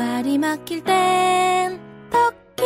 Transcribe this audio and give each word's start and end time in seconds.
말이 0.00 0.38
막힐 0.38 0.82
땐 0.82 1.78
토킹 2.08 2.64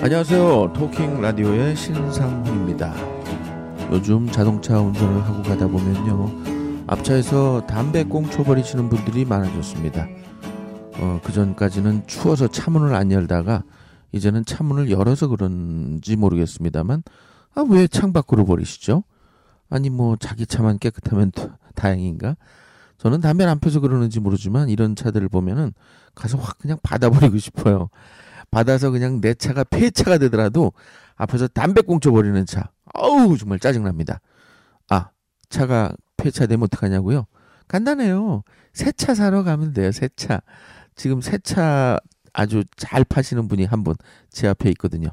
안녕하세요. 0.00 0.72
토킹 0.72 1.20
라디오의 1.20 1.76
신상훈입니다. 1.76 2.92
요즘 3.92 4.26
자동차 4.26 4.80
운전을 4.80 5.22
하고 5.22 5.44
가다 5.44 5.68
보면요. 5.68 6.84
앞차에서 6.88 7.64
담배 7.68 8.02
꽁초 8.02 8.42
버리시는 8.42 8.88
분들이 8.88 9.24
많아졌습니다. 9.24 10.08
어, 10.98 11.20
그 11.22 11.32
전까지는 11.32 12.08
추워서 12.08 12.48
차문을 12.48 12.92
안 12.96 13.12
열다가 13.12 13.62
이제는 14.10 14.44
차문을 14.44 14.90
열어서 14.90 15.28
그런지 15.28 16.16
모르겠습니다만 16.16 17.04
아, 17.54 17.64
왜 17.70 17.86
창밖으로 17.86 18.46
버리시죠? 18.46 19.04
아니 19.70 19.90
뭐 19.90 20.16
자기 20.16 20.44
차만 20.44 20.80
깨끗하면 20.80 21.30
다- 21.74 21.82
다행인가? 21.82 22.36
저는 22.98 23.20
담배를 23.20 23.50
안 23.50 23.58
펴서 23.58 23.80
그러는지 23.80 24.20
모르지만 24.20 24.68
이런 24.68 24.94
차들을 24.94 25.28
보면은 25.28 25.72
가서 26.14 26.38
확 26.38 26.58
그냥 26.58 26.78
받아버리고 26.82 27.38
싶어요. 27.38 27.88
받아서 28.50 28.90
그냥 28.90 29.20
내 29.20 29.34
차가 29.34 29.64
폐차가 29.64 30.18
되더라도 30.18 30.72
앞에서 31.16 31.48
담배 31.48 31.80
꽁초 31.82 32.12
버리는 32.12 32.44
차. 32.46 32.70
어우 32.94 33.36
정말 33.38 33.58
짜증납니다. 33.58 34.20
아 34.88 35.10
차가 35.48 35.92
폐차되면 36.16 36.64
어떡하냐고요? 36.64 37.26
간단해요. 37.68 38.42
새 38.72 38.92
차 38.92 39.14
사러 39.14 39.42
가면 39.42 39.72
돼요. 39.72 39.90
새 39.92 40.08
차. 40.14 40.40
지금 40.94 41.20
새 41.20 41.38
차 41.38 41.98
아주 42.34 42.62
잘 42.76 43.04
파시는 43.04 43.48
분이 43.48 43.64
한 43.64 43.82
분 43.82 43.94
제 44.30 44.46
앞에 44.48 44.68
있거든요. 44.70 45.08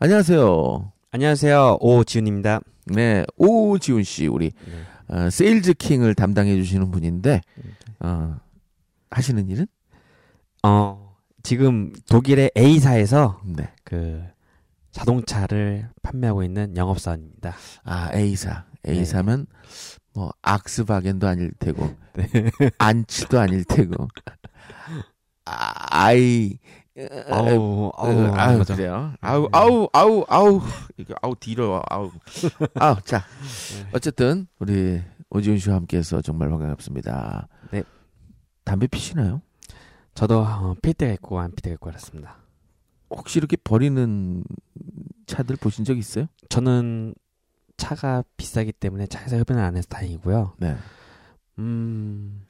안녕하세요. 0.00 0.92
안녕하세요. 1.12 1.78
오지훈입니다. 1.80 2.60
네, 2.86 3.24
오지훈 3.36 4.02
씨 4.02 4.26
우리 4.26 4.50
네. 4.66 4.72
어, 5.08 5.30
세일즈 5.30 5.74
킹을 5.74 6.14
담당해 6.14 6.54
주시는 6.54 6.90
분인데 6.90 7.40
어, 8.00 8.38
하시는 9.10 9.48
일은 9.48 9.66
어, 10.62 11.16
지금 11.42 11.92
독일의 12.08 12.50
A사에서 12.56 13.40
네. 13.44 13.72
그 13.84 14.22
자동차를 14.92 15.88
판매하고 16.02 16.42
있는 16.42 16.76
영업사원입니다. 16.76 17.54
아 17.84 18.10
A사 18.12 18.64
A사면 18.86 19.46
뭐 20.14 20.32
악스바겐도 20.42 21.26
아닐 21.26 21.52
테고 21.58 21.94
네. 22.14 22.28
안치도 22.78 23.38
아닐 23.38 23.64
테고 23.64 24.08
아, 25.44 25.72
아이 25.90 26.58
아우, 27.30 27.92
아우, 27.96 28.34
아우 28.34 28.64
그래요. 28.64 29.12
아우 29.20 29.48
아우 29.52 29.88
아우 29.92 30.24
아우 30.28 30.60
이거 30.96 31.14
아우 31.22 31.34
뒤로 31.36 31.80
아우 31.88 32.10
아우 32.74 32.96
자 33.02 33.22
어쨌든 33.92 34.46
우리 34.58 35.00
오지훈 35.30 35.58
씨와 35.58 35.76
함께해서 35.76 36.20
정말 36.22 36.48
반갑습니다. 36.48 37.48
네. 37.70 37.82
담배 38.64 38.86
피시나요? 38.86 39.42
저도 40.14 40.40
어, 40.40 40.74
필 40.82 40.94
때가 40.94 41.12
있고 41.14 41.38
안 41.38 41.50
필 41.52 41.62
때가 41.62 41.74
있고 41.74 41.86
그렇습니다. 41.90 42.36
혹시 43.10 43.38
이렇게 43.38 43.56
버리는 43.56 44.42
차들 45.26 45.56
보신 45.56 45.84
적 45.84 45.96
있어요? 45.96 46.26
저는 46.48 47.14
차가 47.76 48.24
비싸기 48.36 48.72
때문에 48.72 49.06
차에서 49.06 49.36
흡연을 49.38 49.62
안 49.62 49.76
해서 49.76 49.86
다행이고요. 49.88 50.54
네. 50.58 50.76
음, 51.58 52.44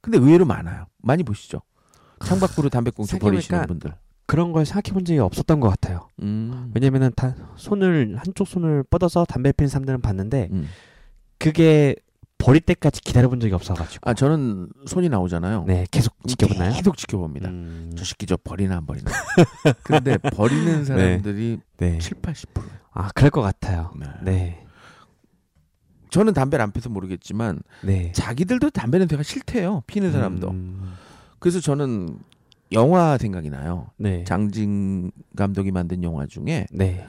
근데 0.00 0.18
의외로 0.18 0.44
많아요. 0.44 0.86
많이 0.98 1.22
보시죠. 1.22 1.62
창밖으로 2.24 2.68
담배꽁초 2.68 3.18
버리시는 3.18 3.66
분들. 3.66 3.94
그런 4.26 4.52
걸 4.52 4.66
생각해 4.66 4.92
본 4.92 5.04
적이 5.04 5.20
없었던 5.20 5.58
것 5.60 5.68
같아요. 5.70 6.08
음. 6.22 6.70
왜냐면은 6.74 7.10
다 7.16 7.34
손을 7.56 8.16
한쪽 8.18 8.46
손을 8.46 8.82
뻗어서 8.82 9.24
담배 9.24 9.52
피는 9.52 9.68
사람들은 9.68 10.02
봤는데 10.02 10.48
음. 10.52 10.68
그게 11.38 11.96
버릴 12.36 12.60
때까지 12.60 13.00
기다려 13.00 13.28
본 13.28 13.40
적이 13.40 13.54
없어가지고 13.54 14.08
아 14.08 14.14
저는 14.14 14.68
손이 14.86 15.08
나오잖아요. 15.08 15.64
네 15.66 15.86
계속 15.90 16.14
지켜보나요? 16.26 16.72
계속 16.74 16.96
지켜봅니다. 16.96 17.48
음, 17.48 17.92
저 17.96 18.04
새끼 18.04 18.26
저 18.26 18.36
버리나 18.36 18.76
안 18.76 18.86
버리나. 18.86 19.10
근데 19.82 20.18
버리는 20.18 20.84
사람들이 20.84 21.58
네. 21.78 21.98
7, 21.98 22.20
80%. 22.20 22.46
아 22.92 23.08
그럴 23.14 23.30
것 23.30 23.42
같아요. 23.42 23.92
네. 23.98 24.06
네, 24.22 24.66
저는 26.10 26.32
담배를 26.32 26.62
안 26.62 26.72
피서 26.72 26.88
모르겠지만 26.88 27.60
네. 27.82 28.12
자기들도 28.12 28.70
담배 28.70 28.98
냄새가 28.98 29.22
싫대요. 29.22 29.82
피는 29.86 30.12
사람도. 30.12 30.50
음, 30.50 30.94
그래서 31.38 31.60
저는 31.60 32.18
영화 32.72 33.16
생각이 33.18 33.50
나요. 33.50 33.88
네, 33.96 34.24
장진 34.24 35.10
감독이 35.36 35.70
만든 35.70 36.02
영화 36.02 36.26
중에 36.26 36.66
네, 36.70 37.06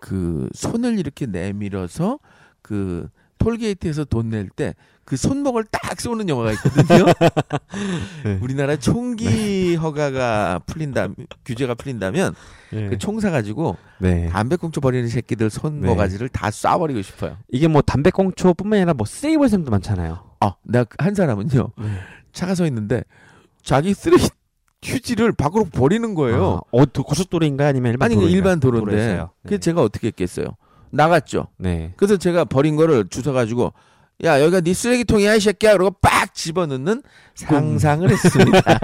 그 0.00 0.48
손을 0.54 0.98
이렇게 0.98 1.26
내밀어서 1.26 2.18
그 2.62 3.08
톨게이트에서 3.38 4.04
돈 4.04 4.30
낼 4.30 4.48
때 4.50 4.74
그 5.08 5.16
손목을 5.16 5.64
딱 5.70 5.98
쏘는 5.98 6.28
영화가 6.28 6.52
있거든요. 6.52 7.06
네. 8.24 8.38
우리나라 8.42 8.76
총기 8.76 9.74
허가가 9.74 10.60
풀린다 10.66 11.08
규제가 11.46 11.74
풀린다면 11.76 12.34
네. 12.72 12.88
그 12.90 12.98
총 12.98 13.18
사 13.18 13.30
가지고 13.30 13.78
네. 14.00 14.28
담배꽁초 14.28 14.82
버리는 14.82 15.08
새끼들 15.08 15.48
손모가지를 15.48 16.28
다 16.28 16.50
쏴버리고 16.50 17.02
싶어요. 17.02 17.38
이게 17.50 17.68
뭐 17.68 17.80
담배꽁초뿐만 17.80 18.80
아니라 18.80 18.92
뭐 18.92 19.06
쓰레기 19.06 19.48
샘도 19.48 19.70
많잖아요. 19.70 20.18
아, 20.40 20.54
내가 20.62 20.84
한 20.98 21.14
사람은요 21.14 21.70
차가 22.32 22.54
서 22.54 22.66
있는데 22.66 23.02
자기 23.68 23.92
쓰레기 23.92 24.26
휴지를 24.82 25.32
밖으로 25.32 25.64
버리는 25.64 26.14
거예요. 26.14 26.60
아, 26.64 26.68
어, 26.70 26.86
도- 26.86 27.02
고속도로인가 27.02 27.66
아니면 27.66 27.92
일반 27.92 28.06
아니 28.06 28.14
도로인가요? 28.14 28.36
일반 28.38 28.60
도로인데 28.60 28.90
도로에서요. 28.90 29.30
그 29.46 29.54
네. 29.54 29.58
제가 29.58 29.82
어떻게 29.82 30.06
했겠어요? 30.06 30.56
나갔죠. 30.90 31.48
네. 31.58 31.92
그래서 31.98 32.16
제가 32.16 32.46
버린 32.46 32.76
거를 32.76 33.06
주워가지고 33.08 33.74
야 34.24 34.40
여기가 34.40 34.62
네 34.62 34.72
쓰레기통이야 34.72 35.34
이 35.34 35.40
새끼야 35.40 35.72
그러고 35.72 35.90
빡 36.00 36.34
집어넣는 36.34 37.02
상상을 37.34 38.08
했습니다. 38.08 38.62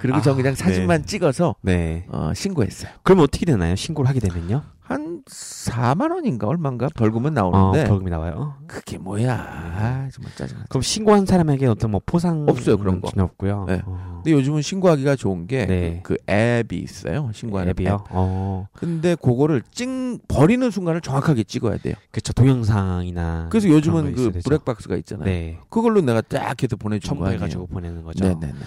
그리고 0.00 0.20
전 0.22 0.32
아, 0.32 0.36
그냥 0.36 0.54
사진만 0.56 1.02
네. 1.02 1.06
찍어서 1.06 1.54
네. 1.62 2.06
어, 2.08 2.32
신고했어요. 2.34 2.90
그러면 3.04 3.22
어떻게 3.24 3.46
되나요? 3.46 3.76
신고를 3.76 4.08
하게 4.08 4.18
되면요? 4.18 4.62
한 4.90 5.22
4만 5.24 6.10
원인가 6.12 6.48
얼마인가 6.48 6.88
벌금은 6.96 7.38
어, 7.38 7.48
나오는데 7.50 7.88
벌금이 7.88 8.10
나와요. 8.10 8.56
그게 8.66 8.98
뭐야? 8.98 9.34
아, 9.38 10.08
정말 10.12 10.34
짜증나. 10.34 10.64
그럼 10.68 10.82
신고한 10.82 11.26
사람에게 11.26 11.66
어떤 11.66 11.92
뭐 11.92 12.00
포상 12.04 12.44
없어요, 12.48 12.76
그런 12.76 13.00
거. 13.00 13.08
없고요. 13.16 13.66
네. 13.68 13.82
어. 13.86 14.20
근데 14.24 14.32
요즘은 14.32 14.62
신고하기가 14.62 15.14
좋은 15.14 15.46
게 15.46 15.66
네. 15.66 16.00
그 16.02 16.16
앱이 16.28 16.76
있어요. 16.76 17.30
신고하는 17.32 17.70
앱이요. 17.70 17.88
앱. 17.88 18.00
어. 18.10 18.66
근데 18.72 19.14
그거를 19.14 19.62
찍 19.70 19.88
버리는 20.26 20.68
순간을 20.68 21.02
정확하게 21.02 21.44
찍어야 21.44 21.78
돼요. 21.78 21.94
그렇죠. 22.10 22.32
동영상이나 22.32 23.46
그래서 23.48 23.68
요즘은 23.68 24.16
거그 24.16 24.32
되죠. 24.32 24.48
블랙박스가 24.48 24.96
있잖아요. 24.96 25.24
네. 25.24 25.60
그걸로 25.68 26.00
내가 26.00 26.20
딱 26.20 26.60
해서 26.60 26.74
보내준 26.74 27.16
거 27.16 27.26
아니에요. 27.26 27.38
첨부해가지고 27.38 27.66
보내는 27.68 28.02
거죠. 28.02 28.24
네네네. 28.24 28.58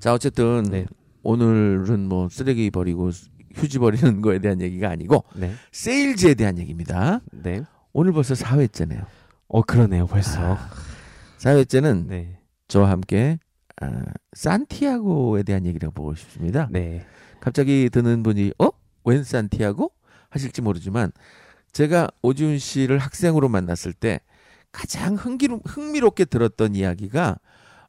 자 0.00 0.12
어쨌든 0.12 0.64
네. 0.64 0.86
오늘은 1.22 2.08
뭐 2.08 2.28
쓰레기 2.28 2.70
버리고 2.70 3.10
휴지 3.56 3.78
버리는 3.78 4.20
거에 4.20 4.38
대한 4.38 4.60
얘기가 4.60 4.90
아니고 4.90 5.24
네. 5.34 5.52
세일즈에 5.72 6.34
대한 6.34 6.58
얘기입니다. 6.58 7.20
네. 7.32 7.62
오늘 7.92 8.12
벌써 8.12 8.34
4회째네요. 8.34 9.06
어 9.48 9.62
그러네요. 9.62 10.06
벌써. 10.06 10.54
아, 10.54 10.70
4회째는 11.38 12.06
네. 12.06 12.38
저와 12.68 12.90
함께 12.90 13.38
아, 13.80 14.04
산티아고에 14.34 15.42
대한 15.42 15.66
얘기를 15.66 15.88
해보고 15.88 16.14
싶습니다. 16.14 16.68
네. 16.70 17.04
갑자기 17.40 17.88
드는 17.90 18.22
분이 18.22 18.52
어? 18.58 18.68
웬 19.04 19.24
산티아고? 19.24 19.92
하실지 20.28 20.60
모르지만 20.60 21.12
제가 21.72 22.08
오지훈 22.22 22.58
씨를 22.58 22.98
학생으로 22.98 23.48
만났을 23.48 23.92
때 23.92 24.20
가장 24.72 25.14
흥기로, 25.14 25.60
흥미롭게 25.64 26.26
들었던 26.26 26.74
이야기가 26.74 27.38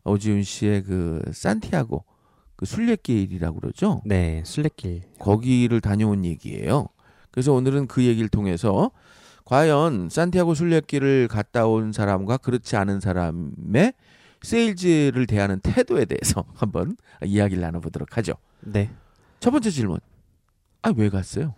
오지훈 0.06 0.44
씨의 0.44 0.84
그 0.84 1.22
산티아고 1.34 2.06
그 2.58 2.66
순례길이라고 2.66 3.60
그러죠. 3.60 4.02
네. 4.04 4.42
순례길. 4.46 5.04
거기를 5.20 5.80
다녀온 5.80 6.26
얘기예요. 6.26 6.88
그래서 7.32 7.54
오늘은 7.54 7.88
그 7.88 8.04
얘기를 8.04 8.28
통해서 8.30 8.92
과연 9.46 10.10
산티아고 10.10 10.56
순례길을 10.56 11.28
갔다 11.30 11.68
온 11.68 11.94
사람과 11.94 12.38
그렇지 12.38 12.76
않은 12.76 13.00
사람의 13.00 13.94
세일즈를 14.42 15.28
대하는 15.28 15.60
태도에 15.62 16.06
대해서 16.06 16.46
한번 16.56 16.98
이야기를 17.24 17.62
나눠보도록 17.62 18.18
하죠. 18.18 18.34
네. 18.62 18.90
첫 19.40 19.52
번째 19.52 19.70
질문. 19.70 20.00
아, 20.82 20.92
왜 20.96 21.10
갔어요? 21.10 21.54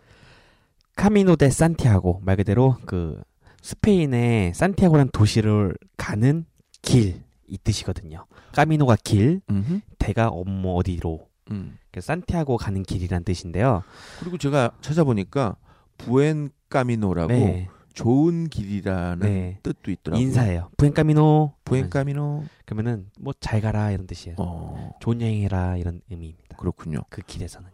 카미노 0.98 1.38
데 1.38 1.50
산티아고 1.50 2.22
말 2.26 2.36
그대로 2.36 2.76
그 2.86 3.22
스페인의 3.62 4.54
산티아고라는 4.54 5.12
도시를 5.14 5.76
가는 5.96 6.46
길 6.82 7.24
이 7.50 7.58
뜻이거든요. 7.58 8.26
까미노가 8.54 8.98
길, 9.04 9.42
음흠. 9.50 9.82
대가 9.98 10.28
업무 10.30 10.78
어디로. 10.78 11.28
음. 11.52 11.78
그래서 11.92 12.08
산티아고 12.08 12.58
가는 12.58 12.84
길이란 12.84 13.24
뜻인데요. 13.24 13.84
그리고 14.20 14.38
제가 14.38 14.72
찾아보니까 14.82 15.56
부엔 15.98 16.52
까미노라고 16.70 17.28
네. 17.34 17.68
좋은 17.94 18.48
길이라는 18.48 19.20
네. 19.28 19.60
뜻도 19.64 19.92
있더라고요. 19.92 20.24
인사예요. 20.26 20.70
부엔 20.78 20.94
까미노. 20.94 21.54
부엔 21.66 21.90
까미노. 21.90 22.46
그러면은 22.66 23.10
뭐 23.20 23.34
잘 23.40 23.62
가라 23.62 23.92
이런 23.92 24.06
뜻이에요. 24.06 24.36
어, 24.40 24.92
좋은 25.02 25.20
여행해라 25.22 25.78
이런 25.78 26.02
의미입니다. 26.10 26.56
그렇군요. 26.58 27.00
그 27.10 27.22
길에서는요. 27.24 27.72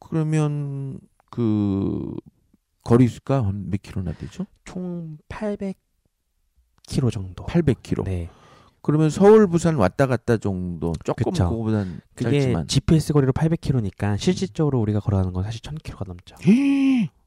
그러면 0.00 0.98
그 1.30 2.14
거리수가 2.84 3.44
한몇 3.46 3.82
킬로나 3.82 4.12
되죠? 4.14 4.46
총 4.64 5.18
800, 5.28 5.76
800km 6.86 7.10
정도. 7.12 7.44
800km. 7.46 8.04
네. 8.04 8.30
그러면 8.82 9.10
서울 9.10 9.46
부산 9.46 9.76
왔다 9.76 10.06
갔다 10.06 10.36
정도 10.36 10.92
조금 11.04 11.30
그쵸. 11.32 11.48
그거보단 11.50 12.00
그게 12.14 12.40
짧지만. 12.40 12.66
GPS 12.68 13.12
거리로 13.12 13.32
800km니까 13.32 14.16
실질적으로 14.18 14.80
우리가 14.80 15.00
걸어가는 15.00 15.32
건 15.32 15.42
사실 15.44 15.60
1000km가 15.60 16.06
넘죠. 16.06 16.36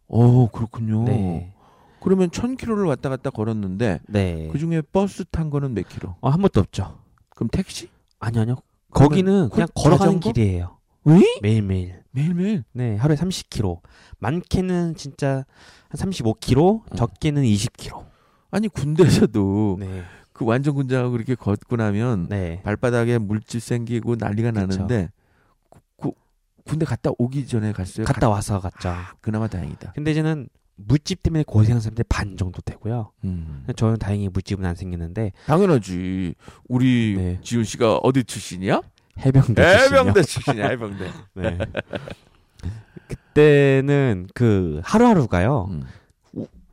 오 0.07 0.47
그렇군요. 0.47 1.03
네. 1.03 1.53
그러면 1.99 2.29
1000km를 2.29 2.87
왔다 2.87 3.09
갔다 3.09 3.29
걸었는데 3.29 3.99
네. 4.07 4.49
그 4.51 4.57
중에 4.57 4.81
버스 4.81 5.23
탄 5.25 5.49
거는 5.49 5.73
몇 5.73 5.87
킬로? 5.87 6.15
어, 6.21 6.29
한 6.29 6.41
번도 6.41 6.59
없죠. 6.61 6.97
그럼 7.35 7.49
택시? 7.51 7.89
아니요, 8.19 8.41
아니요. 8.41 8.55
거기는 8.91 9.49
그냥 9.49 9.67
혼- 9.75 9.83
걸어가는 9.83 10.13
자전거? 10.21 10.31
길이에요. 10.31 10.77
왜? 11.05 11.21
매일매일. 11.41 12.01
매일매일. 12.11 12.63
네, 12.73 12.95
하루에 12.97 13.15
30km. 13.15 13.79
많게는 14.19 14.95
진짜 14.95 15.45
한 15.89 16.09
35km, 16.11 16.59
어. 16.91 16.95
적게는 16.95 17.43
20km. 17.43 18.05
아니 18.51 18.67
군대에서도 18.67 19.77
네. 19.79 20.01
그 20.33 20.45
완전 20.45 20.75
군장하고 20.75 21.11
그렇게 21.11 21.35
걷고 21.35 21.75
나면 21.75 22.27
네. 22.29 22.61
발바닥에 22.63 23.17
물집 23.17 23.61
생기고 23.61 24.15
난리가 24.17 24.51
그쵸. 24.51 24.65
나는데 24.65 25.09
그, 25.69 25.79
그 26.01 26.11
군대 26.65 26.85
갔다 26.85 27.11
오기 27.17 27.47
전에 27.47 27.71
갔어요. 27.71 28.05
갔다 28.05 28.29
와서 28.29 28.59
갔죠. 28.59 28.89
아, 28.89 29.13
그나마 29.21 29.47
다행이다. 29.47 29.93
근데 29.93 30.11
이제는 30.11 30.47
물집 30.75 31.21
때문에 31.21 31.43
고생한 31.45 31.81
사람들이 31.81 32.05
반 32.09 32.37
정도 32.37 32.61
되고요. 32.61 33.11
음. 33.23 33.65
저는 33.75 33.97
다행히 33.97 34.29
물집은 34.29 34.65
안 34.65 34.75
생기는데 34.75 35.31
당연하지. 35.45 36.35
우리 36.67 37.15
네. 37.17 37.39
지훈 37.43 37.63
씨가 37.63 37.97
어디 37.97 38.23
출신이야? 38.23 38.81
해병대 39.19 39.61
출신이요. 39.61 39.99
해병대 39.99 40.23
출신이야. 40.23 40.67
해병대. 40.69 41.11
네. 41.35 41.57
그때는 43.07 44.27
그 44.33 44.81
하루하루가요. 44.83 45.67
음. 45.69 45.83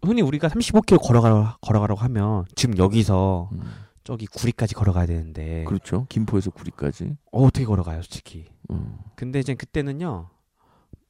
흔히 0.08 0.22
우리가 0.22 0.49
35km 0.49 0.99
걸어가 1.02 1.58
걸어가라고 1.60 2.00
하면 2.00 2.44
지금 2.55 2.78
여기서 2.78 3.50
음. 3.52 3.60
저기 4.05 4.26
구리까지 4.26 4.75
걸어가야 4.75 5.05
되는데 5.06 5.64
그렇죠. 5.64 6.06
김포에서 6.08 6.50
구리까지. 6.50 7.16
어, 7.31 7.44
어떻게 7.44 7.66
걸어가요, 7.66 8.00
솔직히. 8.02 8.46
음. 8.70 8.99
근데 9.16 9.38
이제 9.38 9.55
그때는요. 9.55 10.31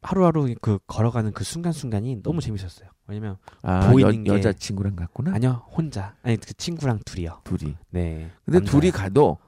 하루하루 0.02 0.52
그 0.60 0.78
걸어가는 0.86 1.32
그 1.32 1.44
순간순간이 1.44 2.22
너무 2.22 2.40
재밌었어요. 2.40 2.88
왜냐면 3.06 3.36
아, 3.62 3.88
보이는 3.90 4.26
여, 4.26 4.32
게- 4.34 4.38
여자친구랑 4.38 4.96
갔구나. 4.96 5.32
아니요, 5.34 5.62
혼자. 5.70 6.14
아니 6.22 6.36
그 6.36 6.52
친구랑 6.54 7.00
둘이요. 7.04 7.40
둘이. 7.44 7.76
네. 7.90 8.30
근데 8.44 8.58
남자요. 8.58 8.80
둘이 8.80 8.90
가도 8.90 9.38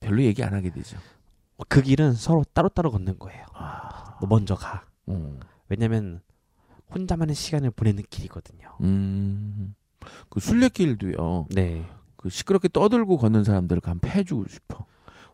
별로 0.00 0.22
얘기 0.22 0.42
안 0.44 0.52
하게 0.54 0.70
되죠. 0.70 0.98
그 1.68 1.82
길은 1.82 2.14
서로 2.14 2.44
따로따로 2.52 2.90
걷는 2.90 3.18
거예요. 3.18 3.44
아. 3.54 4.16
너 4.20 4.26
먼저 4.26 4.54
가. 4.54 4.84
음. 5.08 5.40
왜냐면 5.68 6.20
혼자만의 6.94 7.34
시간을 7.34 7.70
보내는 7.72 8.04
길이거든요. 8.10 8.76
음. 8.80 9.74
그 10.28 10.40
순례길도요. 10.40 11.46
네. 11.50 11.84
그 12.16 12.28
시끄럽게 12.30 12.68
떠들고 12.72 13.16
걷는 13.18 13.44
사람들을 13.44 13.80
가면 13.80 14.00
패주고 14.00 14.46
싶어. 14.48 14.86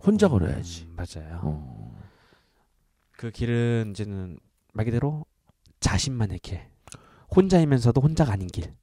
혼자 0.04 0.28
걸어야지. 0.28 0.84
음, 0.90 0.96
맞아요. 0.96 1.40
어. 1.42 1.98
그 3.12 3.30
길은 3.30 3.88
이제는 3.90 4.38
말 4.72 4.86
그대로 4.86 5.24
자신만의 5.80 6.38
길. 6.40 6.60
혼자이면서도 7.36 8.00
혼자가 8.00 8.32
아닌 8.32 8.48
길. 8.48 8.74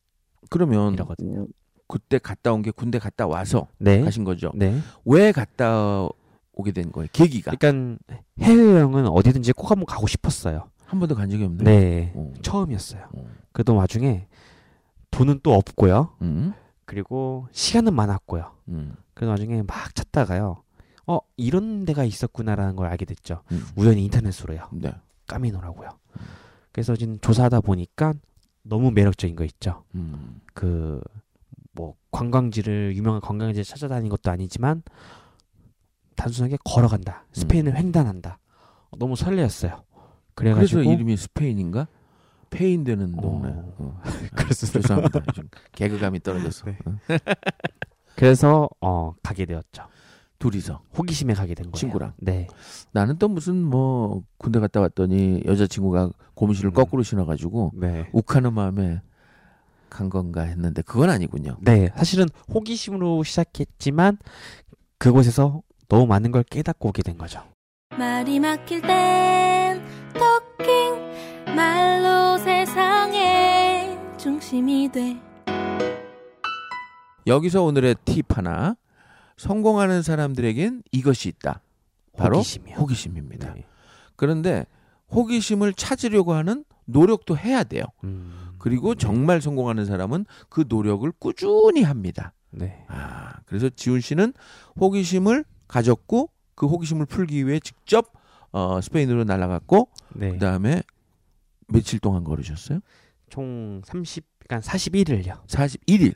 그러면 0.50 0.94
이러거든요. 0.94 1.42
우- 1.42 1.48
그때 1.88 2.20
갔다 2.20 2.54
온 2.54 2.62
게 2.62 2.70
군대 2.72 3.00
갔다 3.00 3.26
와서 3.26 3.68
네. 3.80 4.02
가신 4.02 4.24
거죠. 4.24 4.52
네. 4.54 4.80
왜 5.06 5.32
갔다 5.32 6.08
오게 6.54 6.72
된 6.72 6.92
거예요? 6.92 7.08
계기가 7.12 7.52
그러니까 7.56 7.98
해외여행은 8.40 9.08
어디든지 9.08 9.54
꼭 9.54 9.72
한번 9.72 9.86
가고 9.88 10.06
싶었어요. 10.06 10.70
한 10.90 11.00
번도 11.00 11.14
간 11.14 11.30
적이 11.30 11.44
없네. 11.44 11.64
네. 11.64 12.14
어. 12.16 12.34
처음이었어요. 12.42 13.10
어. 13.14 13.28
그러던 13.52 13.76
와중에 13.76 14.28
돈은 15.12 15.42
또 15.44 15.54
없고요. 15.54 16.16
음. 16.24 16.54
그리고 16.86 17.48
시간은 17.52 17.94
많았고요. 17.94 18.52
음. 18.70 18.96
그런 19.14 19.30
와중에 19.30 19.62
막 19.62 19.94
찾다가요. 19.94 20.64
어, 21.06 21.20
이런 21.38 21.86
데가 21.86 22.04
있었구나라는 22.04 22.76
걸 22.76 22.88
알게 22.88 23.06
됐죠. 23.06 23.44
음. 23.52 23.64
우연히 23.76 24.04
인터넷으로요. 24.06 24.68
네. 24.72 24.92
까미노라고요. 25.28 25.90
그래서 26.72 26.96
지금 26.96 27.20
조사하다 27.20 27.62
보니까 27.62 28.16
너무 28.64 28.90
매력적인 28.90 29.36
거 29.36 29.44
있죠. 29.46 29.84
음. 29.94 30.42
그뭐 30.56 31.96
관광지를 32.10 32.96
유명한 32.96 33.22
관광지를 33.22 33.64
찾아다니는 33.64 34.10
것도 34.10 34.32
아니지만 34.32 34.82
단순하게 36.16 36.58
걸어간다. 36.66 37.26
스페인을 37.34 37.76
횡단한다. 37.78 38.40
어, 38.90 38.98
너무 38.98 39.16
설레었어요. 39.16 39.84
그래가지고 40.40 40.78
그래서 40.80 40.94
이름이 40.94 41.18
스페인인가? 41.18 41.88
페인 42.50 42.86
되는 42.86 43.14
어. 43.18 43.22
동네. 43.22 43.50
어. 43.78 44.02
그래서 44.36 44.66
죄송합니다. 44.68 45.20
좀 45.34 45.50
개그감이 45.74 46.22
떨어져서. 46.22 46.66
네. 46.66 46.78
어. 46.86 46.98
그래서 48.16 48.70
어 48.80 49.14
가게 49.22 49.46
되었죠. 49.46 49.84
둘이서 50.40 50.82
호기심에 50.98 51.34
가게 51.34 51.54
된 51.54 51.66
거예요. 51.66 51.74
친구랑. 51.74 52.14
네. 52.18 52.48
나는 52.94 53.18
또 53.18 53.28
무슨 53.28 53.62
뭐 53.62 54.24
군대 54.38 54.60
갔다 54.60 54.80
왔더니 54.80 55.44
여자 55.46 55.68
친구가 55.68 56.12
고무신을 56.36 56.72
음. 56.72 56.74
거꾸로 56.74 57.04
신어가지고 57.04 57.74
네. 57.76 58.10
욱하는 58.14 58.54
마음에 58.54 59.02
간 59.90 60.10
건가 60.10 60.44
했는데 60.44 60.82
그건 60.84 61.10
아니군요. 61.10 61.58
네. 61.60 61.90
사실은 61.98 62.28
호기심으로 62.54 63.24
시작했지만 63.24 64.18
그곳에서 64.98 65.62
너무 65.90 66.08
많은 66.08 66.32
걸 66.32 66.44
깨닫고 66.44 66.90
오게 66.90 67.04
된 67.04 67.18
거죠. 67.18 67.44
말이 67.98 68.40
막힐 68.40 68.82
땐 68.82 69.50
토킹 69.50 69.59
말로 71.56 72.38
세상의 72.38 73.98
중심이 74.18 74.90
돼 74.92 75.20
여기서 77.28 77.64
오늘의 77.64 77.96
팁 78.06 78.38
하나. 78.38 78.76
성공하는 79.38 80.02
사람들에겐 80.02 80.84
이것이 80.92 81.30
있다. 81.30 81.62
바로 82.18 82.38
호기심이요. 82.38 82.76
호기심입니다. 82.76 83.54
네. 83.54 83.66
그런데 84.16 84.66
호기심을 85.12 85.74
찾으려고 85.74 86.34
하는 86.34 86.66
노력도 86.86 87.38
해야 87.38 87.64
돼요. 87.64 87.84
음. 88.04 88.56
그리고 88.58 88.96
네. 88.96 89.00
정말 89.00 89.42
성공하는 89.42 89.86
사람은 89.86 90.26
그 90.50 90.66
노력을 90.68 91.10
꾸준히 91.20 91.84
합니다. 91.84 92.34
네. 92.52 92.84
아, 92.90 93.36
그래서 93.46 93.70
지훈 93.70 94.02
씨는 94.02 94.34
호기심을 94.80 95.46
가졌고 95.68 96.32
그 96.56 96.66
호기심을 96.68 97.06
풀기 97.06 97.48
위해 97.48 97.60
직접 97.60 98.12
어, 98.52 98.80
스페인으로 98.82 99.24
날아갔고 99.24 99.90
네. 100.16 100.32
그다음에 100.32 100.82
며칠 101.68 102.00
동안 102.00 102.24
걸으셨어요? 102.24 102.80
총 103.30 103.82
30, 103.86 104.26
그러니까 104.48 104.68
41일요. 104.72 105.46
41일. 105.48 106.14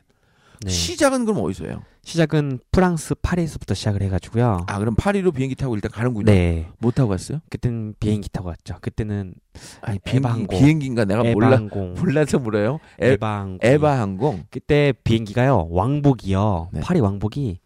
네. 0.64 0.70
시작은 0.70 1.24
그럼 1.26 1.42
어디서요? 1.44 1.82
시작은 2.02 2.58
프랑스 2.70 3.14
파리에서부터 3.14 3.74
시작을 3.74 4.02
해가지고요. 4.02 4.64
아, 4.66 4.78
그럼 4.78 4.94
파리로 4.94 5.32
비행기 5.32 5.54
타고 5.54 5.74
일단 5.74 5.90
가는군요. 5.90 6.26
네. 6.26 6.68
못 6.78 6.94
타고 6.94 7.08
갔어요? 7.10 7.40
그때는 7.50 7.94
비행기 7.98 8.28
타고 8.30 8.48
갔죠. 8.48 8.76
그때는 8.80 9.34
아니, 9.80 9.98
비행기. 10.00 10.46
비행기인가 10.48 11.04
내가 11.06 11.22
몰라 11.22 11.48
에바항공. 11.48 11.94
몰라서 11.94 12.38
물어요. 12.38 12.78
에, 13.00 13.12
에바 13.12 13.26
항공. 13.40 13.58
에바 13.62 14.00
항공. 14.00 14.44
그때 14.50 14.92
비행기가요. 15.04 15.68
왕복이요. 15.70 16.70
네. 16.72 16.80
파리 16.80 17.00
왕복이 17.00 17.58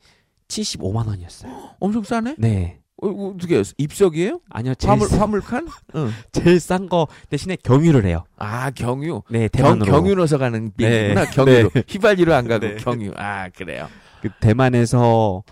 75만 0.49 1.07
원이었어요. 1.09 1.53
엄청 1.81 2.03
싸네? 2.03 2.37
네. 2.39 2.81
어, 3.01 3.09
이거 3.09 3.29
어떻게 3.35 3.55
해요? 3.55 3.63
입석이에요? 3.79 4.41
아니요. 4.51 4.75
제일, 4.75 4.91
화물 4.91 5.09
싼- 5.09 5.21
화물칸? 5.21 5.69
응. 5.97 6.11
제일 6.33 6.59
싼 6.61 6.89
거 6.89 7.07
대신에 7.31 7.57
경유를 7.57 8.05
해요. 8.07 8.25
아, 8.37 8.71
경유. 8.71 9.23
네, 9.31 9.49
경, 9.49 9.63
대만으로. 9.79 9.87
경유 9.93 10.15
넣어서 10.17 10.39
가는 10.39 10.73
비행기구나. 10.77 11.25
네. 11.27 11.31
경유로. 11.31 11.71
네. 11.71 11.83
휘발유로 11.89 12.35
안 12.35 12.49
가고 12.49 12.67
네. 12.67 12.77
경유. 12.77 13.13
아, 13.17 13.49
그래요. 13.51 13.89
그 14.21 14.31
대만에서 14.41 15.45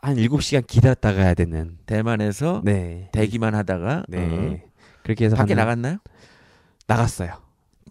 한 0.00 0.16
7시간 0.16 0.66
기다렸다 0.66 1.14
가야 1.14 1.34
되는. 1.34 1.78
대만에서 1.86 2.62
네. 2.64 3.08
대기만 3.12 3.54
하다가 3.54 4.04
네. 4.08 4.18
어, 4.18 4.58
그렇게 5.04 5.26
해서 5.26 5.36
밖에 5.36 5.54
가는- 5.54 5.58
나갔나요? 5.58 5.98
나갔어요. 6.88 7.34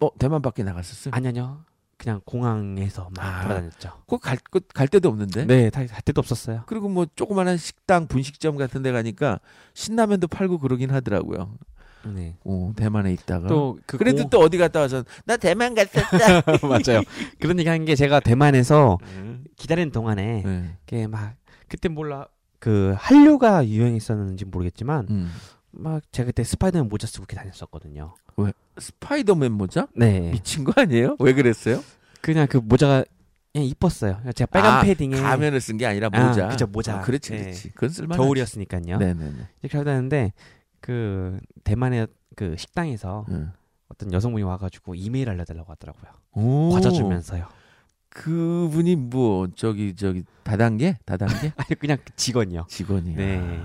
어, 0.02 0.08
대만 0.18 0.42
밖에 0.42 0.62
나갔었어요? 0.62 1.12
아니 1.14 1.28
아니요. 1.28 1.64
그냥 2.02 2.20
공항에서 2.24 3.10
막 3.16 3.24
아. 3.24 3.42
돌아다녔죠. 3.44 3.90
그갈 4.08 4.36
갈 4.74 4.88
데도 4.88 5.08
없는데. 5.08 5.44
네, 5.46 5.70
다- 5.70 5.86
갈 5.86 6.02
데도 6.02 6.18
없었어요. 6.18 6.64
그리고 6.66 6.88
뭐 6.88 7.06
조그마한 7.14 7.56
식당 7.58 8.08
분식점 8.08 8.56
같은 8.56 8.82
데 8.82 8.90
가니까 8.90 9.38
신라면도 9.74 10.26
팔고 10.26 10.58
그러긴 10.58 10.90
하더라고요. 10.90 11.54
네. 12.04 12.36
어, 12.44 12.72
대만에 12.74 13.12
있다가 13.12 13.46
또 13.46 13.78
그 13.86 13.98
그래도 13.98 14.28
또 14.28 14.40
어디 14.40 14.58
갔다 14.58 14.80
와서 14.80 15.04
나 15.24 15.36
대만 15.36 15.76
갔었다. 15.76 16.42
맞아요. 16.66 17.02
그런 17.38 17.56
얘기 17.60 17.68
한 17.68 17.84
게 17.84 17.94
제가 17.94 18.18
대만에서 18.18 18.98
음. 19.18 19.44
기다리는 19.56 19.92
동안에 19.92 20.42
네. 20.88 21.06
막 21.06 21.36
그때 21.68 21.88
몰라 21.88 22.26
그 22.58 22.94
한류가 22.98 23.68
유행했었는지 23.68 24.44
모르겠지만 24.46 25.06
음. 25.10 25.32
막 25.70 26.02
제가 26.10 26.26
그때 26.26 26.42
스파이더맨 26.42 26.88
모자 26.88 27.06
쓰고 27.06 27.26
이렇게 27.28 27.36
다녔었거든요. 27.36 28.14
스파이더맨 28.78 29.52
모자? 29.52 29.86
네. 29.94 30.30
미친 30.30 30.64
거 30.64 30.72
아니에요? 30.80 31.16
왜 31.20 31.32
그랬어요? 31.34 31.82
그냥 32.20 32.46
그 32.48 32.56
모자가 32.58 33.04
그냥 33.52 33.66
이뻤어요. 33.68 34.20
제가 34.34 34.46
빨간 34.50 34.78
아, 34.78 34.82
패딩에 34.82 35.20
가면을 35.20 35.60
쓴 35.60 35.76
게 35.76 35.84
아니라 35.86 36.08
아, 36.12 36.28
모자. 36.28 36.48
그죠, 36.48 36.66
모자. 36.66 36.98
아, 36.98 37.00
그렇지, 37.02 37.32
네. 37.32 37.40
그렇지. 37.42 37.70
그건 37.72 37.88
쓸만하지. 37.90 38.18
겨울이었으니까요. 38.24 38.96
네네네. 38.98 39.48
이렇게 39.62 39.76
하고 39.76 39.84
다녔는데 39.84 40.32
그 40.80 41.38
대만의 41.64 42.06
그 42.34 42.56
식당에서 42.56 43.26
응. 43.30 43.52
어떤 43.88 44.10
여성분이 44.12 44.42
와가지고 44.42 44.94
이메일 44.94 45.28
알려달라고 45.28 45.70
하더라고요. 45.72 46.10
오. 46.32 46.70
과자 46.72 46.90
주면서요. 46.90 47.46
그분이 48.08 48.96
뭐 48.96 49.48
저기 49.54 49.94
저기 49.94 50.22
다단계 50.44 50.98
다단계 51.04 51.52
아니 51.56 51.78
그냥 51.78 51.98
직원이요. 52.16 52.66
직원이야. 52.68 53.16
네. 53.16 53.60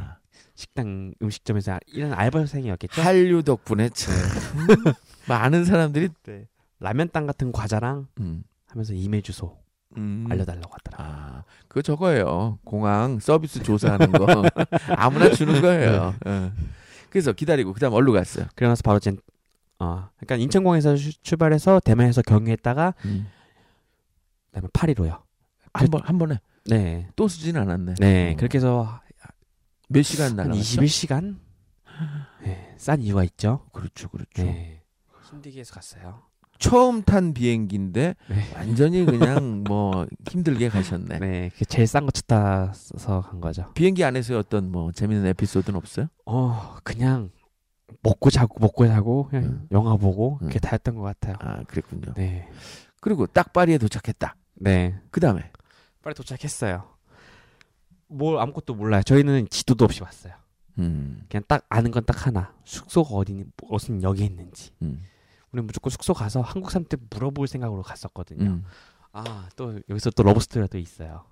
식당 0.57 1.13
음식점에서 1.21 1.77
일하는 1.85 2.17
알바생이었겠죠. 2.17 3.01
한류 3.03 3.43
덕분에 3.43 3.89
참 3.89 4.13
많은 5.29 5.63
사람들이 5.65 6.09
네. 6.25 6.47
라면 6.79 7.09
땅 7.13 7.27
같은 7.27 7.51
과자랑 7.51 8.07
음, 8.19 8.43
하면서 8.65 8.93
이메일 8.93 9.21
주소 9.23 9.55
음. 9.97 10.25
알려달라고 10.29 10.73
하더라. 10.73 10.97
아, 10.99 11.43
그거 11.67 11.83
저거예요. 11.83 12.57
공항 12.65 13.19
서비스 13.19 13.61
조사하는 13.61 14.11
거 14.11 14.25
아무나 14.97 15.29
주는 15.31 15.61
거예요. 15.61 16.15
예. 16.25 16.51
그래서 17.11 17.33
기다리고 17.33 17.71
그다음 17.73 17.93
어디로 17.93 18.11
갔어요? 18.13 18.47
그러고 18.55 18.71
나서 18.71 18.81
바로 18.83 18.99
젠 18.99 19.17
어, 19.79 20.09
그러니까 20.17 20.35
인천공에서 20.37 20.95
슈- 20.97 21.21
출발해서 21.21 21.81
대만에서 21.81 22.23
경유했다가 22.23 22.95
그다음에 24.51 24.67
파리로요. 24.73 25.23
한 25.73 25.87
번 25.91 26.01
한 26.03 26.17
번에 26.17 26.39
네. 26.65 27.07
또 27.15 27.27
쓰진 27.27 27.57
않았네. 27.57 27.93
네. 27.99 28.33
어. 28.33 28.35
그렇게 28.37 28.57
해서 28.57 28.99
몇 29.87 30.01
시간 30.03 30.29
한 30.29 30.35
날아갔죠? 30.35 30.81
21시간 30.81 31.37
네, 32.43 32.75
싼 32.77 33.01
이유가 33.01 33.23
있죠. 33.23 33.65
그렇죠, 33.71 34.09
그렇죠. 34.09 34.43
네. 34.43 34.83
힘들게 35.29 35.59
해서 35.59 35.73
갔어요. 35.73 36.23
처음 36.59 37.03
탄 37.03 37.33
비행기인데 37.33 38.15
네. 38.29 38.53
완전히 38.55 39.05
그냥 39.05 39.63
뭐 39.63 40.07
힘들게 40.29 40.69
가셨네. 40.69 41.19
네. 41.19 41.49
그게 41.49 41.65
제일 41.65 41.87
싼 41.87 42.05
거 42.05 42.11
찾아서 42.11 43.21
간 43.21 43.39
거죠. 43.41 43.71
비행기 43.73 44.03
안에서 44.03 44.37
어떤 44.39 44.71
뭐 44.71 44.91
재밌는 44.91 45.25
에피소드는 45.27 45.77
없어요? 45.77 46.07
어, 46.25 46.77
그냥 46.83 47.29
먹고 48.01 48.29
자고 48.29 48.59
먹고 48.59 48.87
자고 48.87 49.27
그냥 49.29 49.45
음. 49.45 49.67
영화 49.71 49.95
보고 49.97 50.37
그게 50.37 50.57
음. 50.57 50.61
다였던 50.61 50.95
것 50.95 51.01
같아요. 51.03 51.35
아, 51.39 51.63
그랬군요. 51.63 52.13
네. 52.15 52.49
그리고 53.01 53.27
딱 53.27 53.53
파리에 53.53 53.77
도착했다. 53.77 54.35
네. 54.55 54.99
그 55.11 55.19
다음에 55.19 55.51
파리 56.01 56.15
도착했어요. 56.15 56.96
뭘 58.07 58.39
아무것도 58.39 58.73
몰라요. 58.75 59.03
저희는 59.03 59.47
지도도 59.49 59.85
없이 59.85 60.01
왔어요. 60.03 60.33
음, 60.79 61.23
그냥 61.29 61.43
딱 61.47 61.65
아는 61.69 61.91
건 61.91 62.03
딱 62.05 62.25
하나. 62.27 62.53
숙소가 62.63 63.09
어디 63.15 63.43
무슨 63.69 64.03
역에 64.03 64.23
있는지. 64.23 64.71
음, 64.81 65.03
우리는 65.51 65.65
무조건 65.65 65.89
숙소 65.89 66.13
가서 66.13 66.41
한국 66.41 66.71
사람한테 66.71 66.97
물어볼 67.09 67.47
생각으로 67.47 67.81
갔었거든요. 67.81 68.45
음. 68.45 68.65
아, 69.13 69.49
또 69.55 69.79
여기서 69.89 70.11
또 70.11 70.21
러브 70.21 70.39
스토리가 70.39 70.67
또 70.67 70.77
있어요. 70.77 71.23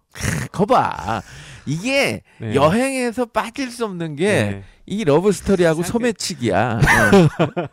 거봐. 0.52 1.22
이게 1.68 2.24
네. 2.40 2.56
여행에서 2.56 3.26
빠질 3.26 3.70
수 3.70 3.86
없는 3.86 4.16
게 4.16 4.48
이 4.48 4.64
네. 4.88 5.04
러브 5.04 5.32
스토리하고 5.32 5.84
소매치기야. 5.84 6.80
어. 6.82 7.68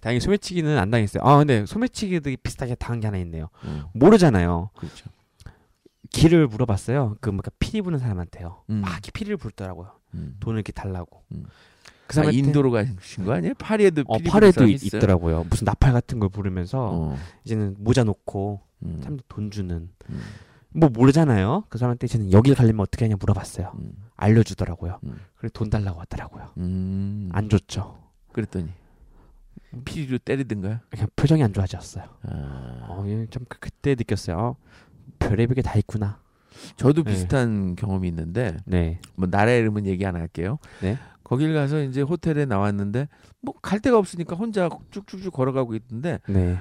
다행히 0.00 0.18
소매치기는 0.20 0.78
안 0.78 0.90
당했어요. 0.90 1.22
아, 1.24 1.36
근데 1.38 1.64
소매치기도 1.66 2.30
비슷하게 2.42 2.74
당한 2.74 2.98
게 3.00 3.06
하나 3.06 3.18
있네요. 3.18 3.50
음, 3.64 3.84
모르잖아요. 3.92 4.70
그렇죠. 4.74 5.04
길을 6.12 6.46
물어봤어요. 6.46 7.16
그 7.20 7.30
뭔가 7.30 7.50
피리 7.58 7.82
부는 7.82 7.98
사람한테요. 7.98 8.62
음. 8.70 8.80
막 8.82 9.00
피리를 9.12 9.36
불더라고요. 9.36 9.90
음. 10.14 10.36
돈을 10.40 10.58
이렇게 10.58 10.72
달라고. 10.72 11.22
음. 11.32 11.44
그 12.06 12.12
아, 12.12 12.12
사람한테 12.14 12.38
인도로 12.38 12.70
가신 12.70 13.24
거 13.24 13.32
아니에요? 13.32 13.54
파리에도 13.54 14.02
어, 14.06 14.18
사람이 14.18 14.72
있, 14.72 14.84
있어요? 14.84 14.98
있더라고요. 14.98 15.44
무슨 15.48 15.64
나팔 15.64 15.92
같은 15.92 16.18
걸 16.18 16.28
부르면서 16.28 16.88
어. 16.92 17.16
이제는 17.44 17.76
모자 17.78 18.04
놓고 18.04 18.60
음. 18.84 18.98
사람들 19.00 19.24
돈 19.28 19.50
주는 19.50 19.88
음. 20.10 20.20
뭐 20.74 20.88
모르잖아요. 20.90 21.64
그 21.68 21.78
사람한테 21.78 22.06
저는 22.06 22.32
여길 22.32 22.54
가려면 22.54 22.80
어떻게 22.80 23.04
하냐 23.06 23.16
물어봤어요. 23.18 23.72
음. 23.78 23.92
알려주더라고요. 24.16 25.00
음. 25.04 25.18
그래 25.36 25.48
돈 25.52 25.70
달라고 25.70 26.00
하더라고요. 26.00 26.50
음. 26.58 27.30
안 27.32 27.48
줬죠. 27.48 27.98
그랬더니 28.32 28.70
피리로 29.84 30.18
때리든가요? 30.18 30.80
그냥 30.90 31.08
표정이 31.16 31.42
안 31.42 31.52
좋아졌어요. 31.54 32.04
아. 32.24 32.86
어, 32.88 33.04
예, 33.06 33.26
좀 33.30 33.44
그- 33.48 33.58
그때 33.58 33.94
느꼈어요. 33.94 34.56
어, 35.20 35.26
별의별 35.28 35.54
게 35.54 35.62
다 35.62 35.74
있구나. 35.78 36.20
저도 36.76 37.02
네. 37.02 37.12
비슷한 37.12 37.74
경험이 37.76 38.08
있는데 38.08 38.56
네. 38.66 39.00
뭐 39.16 39.28
나라 39.28 39.52
이름은 39.52 39.86
얘기 39.86 40.04
안 40.06 40.16
할게요. 40.16 40.58
네. 40.80 40.98
거길 41.24 41.54
가서 41.54 41.82
이제 41.82 42.02
호텔에 42.02 42.44
나왔는데 42.44 43.08
뭐 43.40 43.54
갈 43.62 43.80
데가 43.80 43.98
없으니까 43.98 44.36
혼자 44.36 44.68
쭉쭉쭉 44.90 45.32
걸어가고 45.32 45.74
있는데 45.76 46.18
네. 46.28 46.58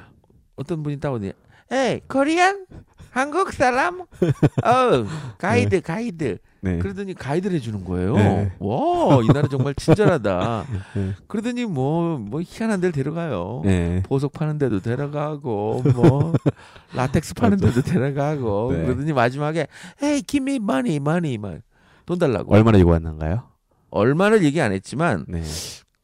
어떤 0.56 0.82
분이 0.84 1.00
다가오더니 1.00 1.34
에이 1.72 2.02
Korean 2.08 2.66
한국 3.12 3.52
사람 3.54 4.02
어 4.64 5.06
가이드 5.38 5.82
가이드 5.82 6.38
네. 6.64 6.78
그러더니 6.78 7.14
가이드를 7.16 7.56
해주는 7.58 7.84
거예요. 7.84 8.16
네. 8.16 8.52
와 8.60 9.22
이 9.24 9.28
나라 9.28 9.48
정말 9.50 9.74
친절하다. 9.76 10.66
네. 10.96 11.14
그러더니 11.28 11.66
뭐 11.66 12.18
뭐 12.20 12.42
희한한 12.42 12.80
데를 12.82 12.92
데려가요. 12.92 13.62
네. 13.66 14.04
보석 14.04 14.32
파는 14.34 14.58
데도 14.60 14.80
데려가고 14.82 15.84
뭐 15.96 16.34
라텍스 16.94 17.34
파는 17.34 17.58
데도 17.58 17.82
데려가고 17.82 18.74
네. 18.74 18.84
그러더니 18.86 19.12
마지막에 19.14 19.68
에이 20.04 20.22
give 20.24 20.44
me 20.52 20.58
money 20.58 20.96
money 20.98 21.38
막 21.38 21.79
돈 21.79 22.20
달라고 22.20 22.54
얼마나 22.54 22.80
요구했는가요? 22.80 23.44
얼마를 23.90 24.44
얘기 24.44 24.62
안 24.62 24.72
했지만 24.72 25.26
네. 25.28 25.42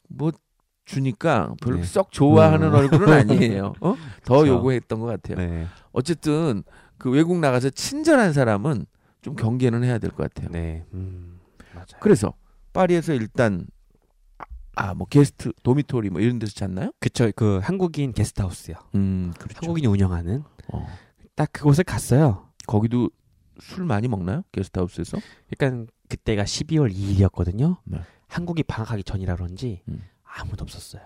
뭐 0.08 0.32
주니까 0.84 1.54
별로 1.62 1.76
네. 1.78 1.82
썩 1.84 2.10
좋아하는 2.10 2.68
음. 2.68 2.74
얼굴은 2.74 3.12
아니에요. 3.12 3.74
어? 3.80 3.94
더 4.24 4.38
그쵸. 4.40 4.48
요구했던 4.54 5.00
것 5.00 5.06
같아요. 5.06 5.36
네. 5.46 5.66
어쨌든 5.92 6.62
그 6.98 7.10
외국 7.10 7.38
나가서 7.38 7.70
친절한 7.70 8.32
사람은 8.32 8.86
좀 9.22 9.34
경계는 9.36 9.84
해야 9.84 9.98
될 9.98 10.10
것 10.10 10.32
같아요. 10.32 10.50
네. 10.50 10.84
음. 10.94 11.38
맞아요. 11.74 11.86
그래서 12.00 12.34
파리에서 12.72 13.12
일단 13.14 13.66
아뭐 14.76 15.06
게스트 15.08 15.52
도미토리 15.62 16.10
뭐 16.10 16.20
이런 16.20 16.38
데서 16.38 16.52
잤나요? 16.52 16.92
그쵸. 17.00 17.30
그 17.34 17.58
한국인 17.62 18.12
게스트하우스요. 18.12 18.76
음 18.94 19.32
그렇죠. 19.38 19.58
한국인이 19.60 19.86
운영하는 19.88 20.44
어. 20.72 20.86
딱 21.34 21.50
그곳을 21.52 21.84
갔어요. 21.84 22.48
거기도 22.66 23.10
술 23.60 23.84
많이 23.84 24.06
먹나요? 24.06 24.42
게스트하우스에서? 24.52 25.18
그러니까 25.50 25.92
그때가 26.08 26.44
12월 26.44 26.92
2일이었거든요. 26.94 27.78
네. 27.84 27.98
한국이 28.28 28.62
방학하기 28.62 29.02
전이라 29.04 29.34
그런지 29.36 29.82
음. 29.88 30.04
아무도 30.22 30.62
없었어요. 30.62 31.02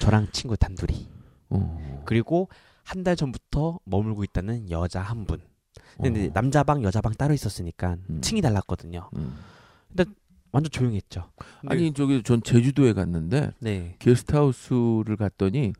저랑 0.00 0.28
친구 0.32 0.56
단둘이. 0.56 1.08
어. 1.50 2.02
그리고 2.06 2.48
한 2.84 3.04
달 3.04 3.14
전부터 3.16 3.78
머물고 3.84 4.24
있다는 4.24 4.68
여자 4.70 5.00
한 5.00 5.24
분. 5.24 5.40
근데 6.02 6.26
어. 6.28 6.30
남자 6.32 6.62
방 6.62 6.82
여자 6.82 7.00
방 7.00 7.12
따로 7.14 7.34
있었으니까 7.34 7.96
음. 8.10 8.20
층이 8.20 8.40
달랐거든요. 8.42 9.08
음. 9.16 9.36
완전 10.52 10.68
조용했죠. 10.72 11.30
근데- 11.60 11.74
아니 11.76 11.92
저기 11.94 12.24
전 12.24 12.42
제주도에 12.42 12.92
갔는데 12.92 13.52
네. 13.60 13.94
게스트하우스를 14.00 15.16
갔더니 15.16 15.72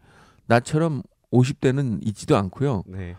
나처럼 0.46 1.02
50대는 1.32 2.06
있지도 2.06 2.36
않고요. 2.36 2.84
네. 2.86 3.16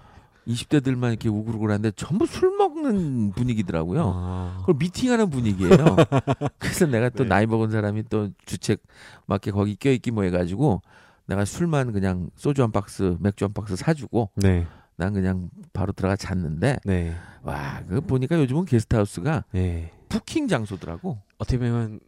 20대들만 0.48 1.10
이렇게 1.10 1.27
우글우글한데 1.27 1.91
전부 1.98 2.25
술 2.25 2.55
먹는 2.57 3.31
분위기더라고요. 3.33 4.13
아. 4.15 4.57
그걸 4.62 4.75
미팅하는 4.79 5.29
분위기예요. 5.29 5.75
그래서 6.57 6.86
내가 6.88 7.10
또 7.10 7.24
네. 7.24 7.29
나이 7.29 7.45
먹은 7.45 7.69
사람이 7.69 8.03
또 8.10 8.29
주책 8.45 8.81
맞게 9.25 9.51
거기 9.51 9.75
껴있기 9.75 10.12
뭐 10.12 10.24
해가지고 10.24 10.81
내가 11.25 11.43
술만 11.43 11.91
그냥 11.91 12.29
소주 12.38 12.63
한 12.63 12.71
박스, 12.71 13.17
맥주 13.19 13.43
한 13.43 13.53
박스 13.53 13.75
사주고 13.75 14.29
네. 14.36 14.65
난 15.01 15.13
그냥 15.13 15.50
바로 15.74 15.93
들어가 15.93 16.15
잤는데 16.15 16.77
네. 16.86 17.15
와, 17.41 17.81
그 17.89 18.01
보니까 18.01 18.38
요즘은 18.38 18.65
게스트하우스가 18.65 19.46
네. 19.51 19.91
부킹 20.10 20.48
장소더라고. 20.48 21.17
어떻게 21.39 21.58
보면 21.58 22.00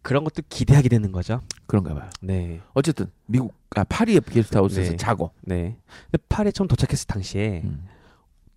그런 0.00 0.22
것도 0.22 0.42
기대하게 0.48 0.88
되는 0.88 1.10
거죠. 1.10 1.40
그런가 1.66 1.92
봐요. 1.92 2.08
네. 2.22 2.60
어쨌든 2.72 3.10
미국 3.26 3.52
아 3.74 3.82
파리의 3.82 4.20
게스트하우스에서 4.20 4.92
네. 4.92 4.96
자고. 4.96 5.32
네. 5.42 5.76
근데 6.08 6.24
파리에 6.28 6.52
처음 6.52 6.68
도착했을 6.68 7.08
당시에 7.08 7.62
음. 7.64 7.84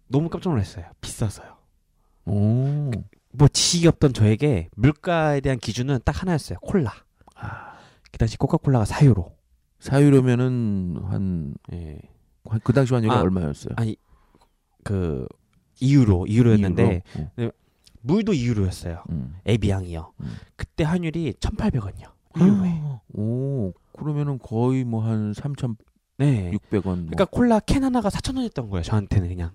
너무 0.07 0.29
깜짝 0.29 0.51
놀랐어요. 0.51 0.85
비싸서요. 1.01 1.57
오. 2.25 2.91
뭐 3.31 3.47
지식이 3.47 3.87
없던 3.87 4.13
저에게 4.13 4.69
물가에 4.75 5.41
대한 5.41 5.57
기준은 5.57 6.01
딱 6.05 6.21
하나였어요. 6.21 6.59
콜라. 6.59 6.93
아, 7.35 7.73
그 8.11 8.19
당시 8.19 8.37
코카콜라가 8.37 8.85
4유로. 8.85 9.31
사유로면은 9.79 10.99
한 11.05 11.55
그 12.63 12.71
예. 12.71 12.73
당시 12.73 12.93
환율이 12.93 13.11
아, 13.13 13.21
얼마였어요? 13.21 13.73
아니 13.77 13.95
그 14.83 15.27
2유로, 15.81 16.27
2유로였는데 16.29 17.01
이유로? 17.37 17.47
어. 17.49 17.51
물도 18.01 18.31
2유로였어요. 18.31 19.09
음. 19.11 19.35
에비앙이요. 19.45 20.13
음. 20.21 20.35
그때 20.55 20.83
환율이 20.83 21.33
1,800원이요. 21.33 22.07
1유로에. 22.33 22.99
오, 23.13 23.73
그러면은 23.97 24.39
거의 24.39 24.83
뭐 24.83 25.01
한 25.03 25.33
3,600원. 25.33 25.77
네. 26.17 26.51
뭐 26.71 26.81
그러니까 26.81 27.25
콜라 27.25 27.59
캔 27.59 27.83
하나가 27.83 28.09
4,000원이었던 28.09 28.69
거예요. 28.69 28.83
저한테는 28.83 29.27
그냥. 29.29 29.51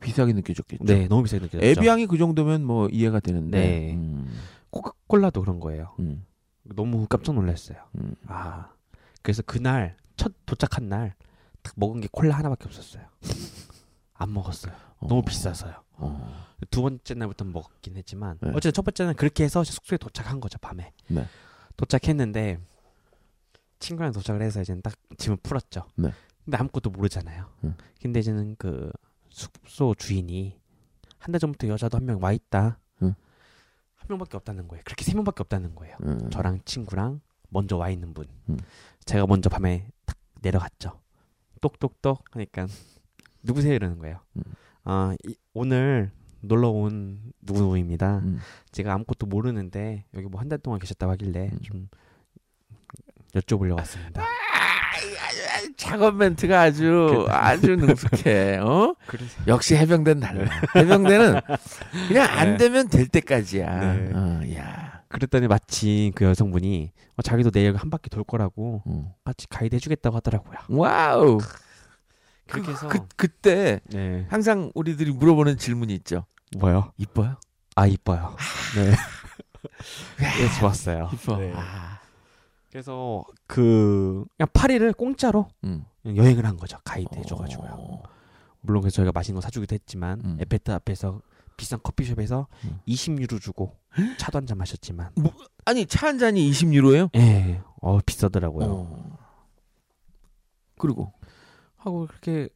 비싸게 0.00 0.32
느껴졌겠죠. 0.32 0.84
네, 0.84 1.06
너무 1.06 1.22
비싸게 1.22 1.44
느껴졌죠. 1.44 1.64
에비앙이 1.64 2.06
그 2.06 2.18
정도면 2.18 2.64
뭐 2.64 2.88
이해가 2.88 3.20
되는데. 3.20 3.58
네. 3.60 3.94
음, 3.94 4.28
코카콜라도 4.70 5.40
그런 5.40 5.60
거예요. 5.60 5.94
음, 6.00 6.24
너무 6.64 7.06
깜짝 7.06 7.34
놀랐어요. 7.34 7.78
음. 7.96 8.14
아. 8.26 8.68
그래서 9.22 9.42
그날 9.42 9.96
첫 10.16 10.32
도착한 10.46 10.88
날 10.88 11.14
딱 11.62 11.74
먹은 11.76 12.00
게 12.00 12.08
콜라 12.10 12.36
하나밖에 12.38 12.64
없었어요. 12.66 13.04
안 14.14 14.32
먹었어요. 14.32 14.74
너무 15.00 15.18
어, 15.18 15.22
비싸서요. 15.22 15.74
어. 15.94 16.46
두 16.70 16.82
번째 16.82 17.14
날부터 17.14 17.44
먹긴 17.44 17.96
했지만 17.96 18.38
네. 18.40 18.50
어쨌든 18.50 18.72
첫 18.72 18.82
번째는 18.82 19.14
그렇게 19.14 19.44
해서 19.44 19.64
숙소에 19.64 19.98
도착한 19.98 20.40
거죠 20.40 20.58
밤에. 20.58 20.92
네. 21.08 21.26
도착했는데 21.76 22.60
친구랑 23.80 24.12
도착을 24.12 24.42
해서 24.42 24.60
이제 24.60 24.78
딱 24.80 24.94
짐을 25.18 25.38
풀었죠. 25.42 25.86
네. 25.96 26.12
근데 26.44 26.56
아무것도 26.56 26.90
모르잖아요. 26.90 27.48
음. 27.64 27.74
근데 28.00 28.20
이제는 28.20 28.56
그 28.58 28.90
숙소 29.30 29.94
주인이 29.94 30.60
한 31.18 31.30
달 31.32 31.38
전부터 31.40 31.68
여자도 31.68 31.96
한 31.98 32.04
명 32.06 32.20
와 32.22 32.32
있다. 32.32 32.78
응. 33.02 33.14
한 33.94 34.06
명밖에 34.08 34.36
없다는 34.36 34.66
거예요. 34.68 34.82
그렇게 34.84 35.04
세 35.04 35.14
명밖에 35.14 35.42
없다는 35.42 35.74
거예요. 35.76 35.96
음. 36.04 36.30
저랑 36.30 36.60
친구랑 36.64 37.20
먼저 37.48 37.76
와 37.76 37.90
있는 37.90 38.12
분. 38.14 38.26
음. 38.48 38.58
제가 39.04 39.26
먼저 39.26 39.48
밤에 39.48 39.86
딱 40.04 40.16
내려갔죠. 40.40 41.00
똑똑똑 41.62 42.24
하니까 42.32 42.66
누구세요 43.42 43.72
이러는 43.72 43.98
거예요. 43.98 44.18
음. 44.36 44.42
아 44.84 45.14
이- 45.26 45.36
오늘 45.54 46.10
놀러 46.40 46.68
온 46.68 47.18
누구누구입니다. 47.40 48.18
음. 48.18 48.40
제가 48.72 48.92
아무것도 48.92 49.26
모르는데 49.26 50.04
여기 50.14 50.26
뭐 50.26 50.40
한 50.40 50.48
달 50.50 50.58
동안 50.58 50.78
계셨다고 50.80 51.12
하길래 51.12 51.48
음. 51.52 51.58
좀 51.62 51.88
여쭤보려고 53.34 53.76
왔습니다. 53.78 54.22
작업 55.76 56.16
멘트가 56.16 56.60
아주 56.60 57.26
아주 57.30 57.76
능숙해. 57.76 58.58
어? 58.58 58.94
역시 59.46 59.74
해병대는 59.76 60.20
달라. 60.20 60.50
해병대는 60.76 61.40
그냥 62.08 62.28
안 62.30 62.50
네. 62.52 62.56
되면 62.58 62.88
될 62.88 63.06
때까지야. 63.08 63.94
네. 63.94 64.10
어, 64.14 64.40
야. 64.56 64.91
그랬더니 65.12 65.46
마침 65.48 66.12
그 66.14 66.24
여성분이 66.24 66.90
어, 67.16 67.22
자기도 67.22 67.50
내일 67.50 67.76
한 67.76 67.90
바퀴 67.90 68.08
돌 68.10 68.24
거라고 68.24 68.82
어. 68.86 69.14
같이 69.24 69.46
가이드 69.48 69.74
해주겠다고 69.76 70.16
하더라고요. 70.16 70.58
와우. 70.70 71.38
그렇게 72.48 72.72
해서 72.72 72.88
그 72.88 72.98
그 73.16 73.28
때 73.40 73.80
네 73.90 74.26
항상 74.28 74.70
우리들이 74.74 75.12
물어보는 75.12 75.58
질문이 75.58 75.94
있죠. 75.96 76.26
뭐요? 76.58 76.92
이뻐요? 76.98 77.36
아 77.76 77.86
이뻐요. 77.86 78.36
네. 78.76 78.90
네 80.18 80.58
좋았어요. 80.60 81.08
이뻐. 81.12 81.36
네. 81.38 81.52
아. 81.54 81.98
그래서 82.70 83.24
그 83.46 84.24
그냥 84.36 84.48
파리를 84.52 84.92
공짜로 84.94 85.48
음. 85.64 85.84
여행을 86.06 86.44
한 86.46 86.56
거죠. 86.56 86.78
가이드 86.84 87.14
해줘가지고요. 87.14 87.70
어. 87.72 88.02
물론 88.60 88.82
그래서 88.82 88.96
저희가 88.96 89.12
맛있는 89.14 89.36
거 89.36 89.40
사주기도 89.42 89.74
했지만 89.74 90.20
음. 90.24 90.36
에펠탑 90.40 90.74
앞에서 90.76 91.20
비싼 91.56 91.78
커피숍에서 91.82 92.46
음. 92.64 92.80
20유로 92.88 93.40
주고 93.40 93.76
차도 94.18 94.38
한 94.38 94.46
잔 94.46 94.58
마셨지만 94.58 95.12
아니 95.64 95.86
차 95.86 96.06
한 96.06 96.18
잔이 96.18 96.50
20유로예요? 96.50 97.10
예, 97.16 97.60
어 97.80 97.98
비싸더라고요. 98.04 98.66
어. 98.68 99.18
그리고 100.78 101.12
하고 101.76 102.06
그렇게 102.06 102.48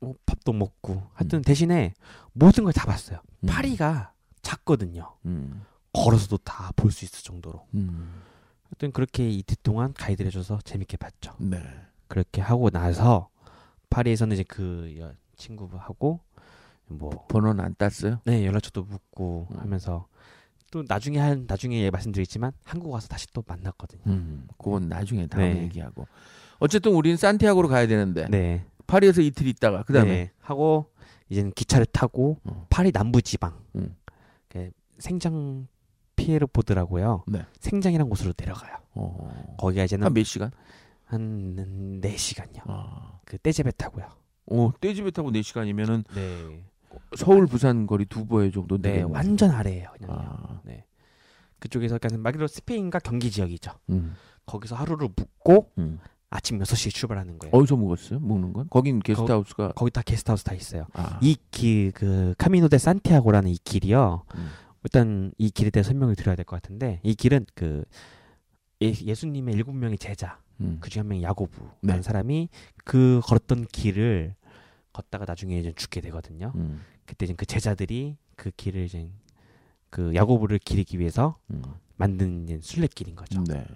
뭐 0.00 0.14
밥도 0.26 0.52
먹고 0.52 1.02
하여튼 1.14 1.42
대신에 1.42 1.94
모든 2.32 2.64
걸 2.64 2.72
다 2.72 2.84
봤어요. 2.86 3.20
음. 3.44 3.46
파리가 3.46 4.12
작거든요. 4.42 5.16
음. 5.26 5.64
걸어서도 5.92 6.38
다 6.38 6.72
볼 6.76 6.90
수 6.92 7.04
있을 7.04 7.22
정도로. 7.24 7.66
음. 7.74 8.22
하여튼 8.64 8.92
그렇게 8.92 9.28
이틀 9.30 9.56
동안 9.62 9.92
가이드를 9.94 10.28
해줘서 10.28 10.58
재밌게 10.64 10.96
봤죠. 10.98 11.34
네. 11.38 11.62
그렇게 12.08 12.40
하고 12.40 12.70
나서 12.70 13.28
파리에서는 13.90 14.34
이제 14.34 14.44
그 14.44 14.94
여- 14.98 15.12
친구하고 15.36 16.20
뭐 16.86 17.26
번호는 17.28 17.64
안 17.64 17.74
땄어요? 17.76 18.20
네, 18.24 18.44
연락처도 18.46 18.84
묻고 18.84 19.48
음. 19.52 19.58
하면서 19.58 20.06
또 20.70 20.84
나중에 20.86 21.18
한 21.18 21.44
나중에 21.46 21.90
말씀드리지만 21.90 22.52
한국 22.64 22.90
와서 22.90 23.08
다시 23.08 23.26
또 23.32 23.42
만났거든요. 23.46 24.02
음. 24.06 24.48
그건 24.58 24.88
나중에 24.88 25.26
다음에 25.26 25.54
네. 25.54 25.62
얘기하고. 25.64 26.06
어쨌든 26.58 26.92
우리는 26.92 27.16
산티아고로 27.16 27.68
가야 27.68 27.86
되는데 27.86 28.26
네. 28.28 28.64
파리에서 28.86 29.20
이틀 29.20 29.46
있다가 29.46 29.82
그다음에 29.82 30.10
네, 30.10 30.30
하고 30.40 30.90
이제는 31.28 31.52
기차를 31.52 31.86
타고 31.86 32.38
어. 32.44 32.66
파리 32.70 32.92
남부 32.92 33.20
지방 33.22 33.58
음. 33.76 33.96
그 34.48 34.70
생장 34.98 35.66
피에르 36.16 36.46
보드라고요. 36.46 37.24
네. 37.26 37.44
생장이라는 37.60 38.08
곳으로 38.08 38.32
내려가요. 38.38 38.76
어. 38.94 39.56
거기가 39.58 39.84
이제는 39.84 40.04
한 40.06 40.14
몇 40.14 40.24
시간? 40.24 40.50
한 41.04 42.00
4시간요. 42.02 42.62
아. 42.66 43.20
그 43.24 43.38
떼제배 43.38 43.72
타고요. 43.76 44.06
어, 44.50 44.72
떼집에 44.80 45.10
타고 45.10 45.30
4시간이면은 45.30 46.04
네. 46.14 46.64
서울 47.16 47.46
부산 47.46 47.86
거리 47.86 48.04
두 48.04 48.26
배 48.26 48.50
정도 48.50 48.76
네, 48.78 48.92
되겠네. 48.92 49.12
완전 49.12 49.50
아래예요. 49.50 49.90
그냥요. 49.98 50.14
아. 50.18 50.60
네. 50.64 50.84
그쪽에서 51.58 51.98
그러니까 51.98 52.20
말 52.22 52.32
그대로 52.32 52.46
스페인과 52.48 52.98
경기 53.00 53.30
지역이죠. 53.30 53.72
음. 53.90 54.14
거기서 54.44 54.74
하루를 54.76 55.08
묵고 55.16 55.72
음. 55.78 55.98
아침 56.30 56.58
6시에 56.58 56.92
출발하는 56.92 57.38
거예요. 57.38 57.54
어디서 57.54 57.76
묵었어요? 57.76 58.18
묵는 58.20 58.52
건? 58.52 58.66
거긴 58.68 59.00
게스트하우스가 59.00 59.72
거 59.72 59.84
기 59.86 59.90
다 59.92 60.02
게스트하우스 60.02 60.44
다 60.44 60.54
있어요. 60.54 60.86
아. 60.92 61.18
이길그 61.22 62.34
카미노 62.38 62.68
데 62.68 62.78
산티아고라는 62.78 63.50
이 63.50 63.58
길이요. 63.64 64.24
음. 64.34 64.48
일단 64.84 65.32
이 65.38 65.50
길에 65.50 65.70
대해 65.70 65.82
설명을 65.82 66.14
드려야 66.16 66.36
될 66.36 66.44
것 66.44 66.60
같은데 66.60 67.00
이 67.02 67.14
길은 67.14 67.46
그 67.54 67.84
예, 68.82 68.88
예수님의 68.88 69.54
일곱 69.54 69.72
명의 69.74 69.96
제자 69.98 70.38
음. 70.60 70.78
그 70.80 70.90
중에 70.90 71.00
한 71.00 71.08
명이 71.08 71.22
야고부라는 71.22 71.72
네. 71.82 72.02
사람이 72.02 72.48
그 72.84 73.20
걸었던 73.24 73.66
길을 73.72 74.34
걷다가 74.96 75.26
나중에 75.26 75.58
이제 75.58 75.72
죽게 75.74 76.00
되거든요. 76.00 76.52
음. 76.54 76.80
그때 77.04 77.26
이제 77.26 77.34
그 77.34 77.44
제자들이 77.44 78.16
그 78.34 78.50
길을 78.50 78.84
이제 78.84 79.10
그 79.90 80.14
야고부를 80.14 80.58
기리기 80.58 80.98
위해서 80.98 81.36
음. 81.50 81.62
만든 81.96 82.46
순례길인 82.62 83.14
거죠. 83.14 83.44
네. 83.44 83.66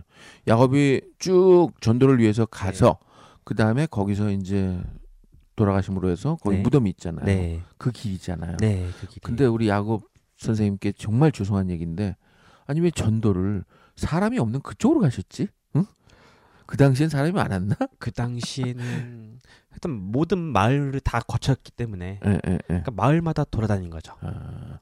야곱이 0.49 1.03
쭉 1.19 1.73
전도를 1.81 2.19
위해서 2.19 2.47
가서 2.47 2.99
네. 3.01 3.07
그 3.45 3.55
다음에 3.55 3.87
거기서 3.87 4.31
이제 4.31 4.81
돌아가심으로 5.57 6.09
해서 6.09 6.37
거기 6.43 6.57
네. 6.57 6.63
무덤이 6.63 6.91
있잖아요. 6.91 7.27
네, 7.27 7.63
그 7.77 7.91
길이잖아요. 7.91 8.57
네, 8.59 8.89
그 8.99 9.07
길. 9.07 9.23
근데 9.23 9.45
우리 9.45 9.69
야곱 9.69 10.09
선생님께 10.39 10.93
정말 10.93 11.33
죄송한 11.33 11.69
얘기인데 11.71 12.17
아니 12.67 12.81
왜 12.81 12.91
전도를 12.91 13.65
사람이 13.97 14.39
없는 14.39 14.61
그쪽으로 14.61 15.01
가셨지? 15.01 15.49
응? 16.71 16.73
그 16.73 16.77
당시엔 16.77 17.09
사람이 17.09 17.33
많았나? 17.33 17.75
그 17.99 18.13
당시에는 18.13 19.39
하여튼 19.71 19.91
모든 19.91 20.39
마을을 20.39 21.01
다 21.01 21.21
거쳤기 21.21 21.73
때문에 21.73 22.21
예, 22.25 22.31
예, 22.31 22.53
예. 22.53 22.59
그러니까 22.67 22.93
마을마다 22.93 23.45
돌아다닌 23.45 23.91
거죠. 23.91 24.15
아, 24.21 24.79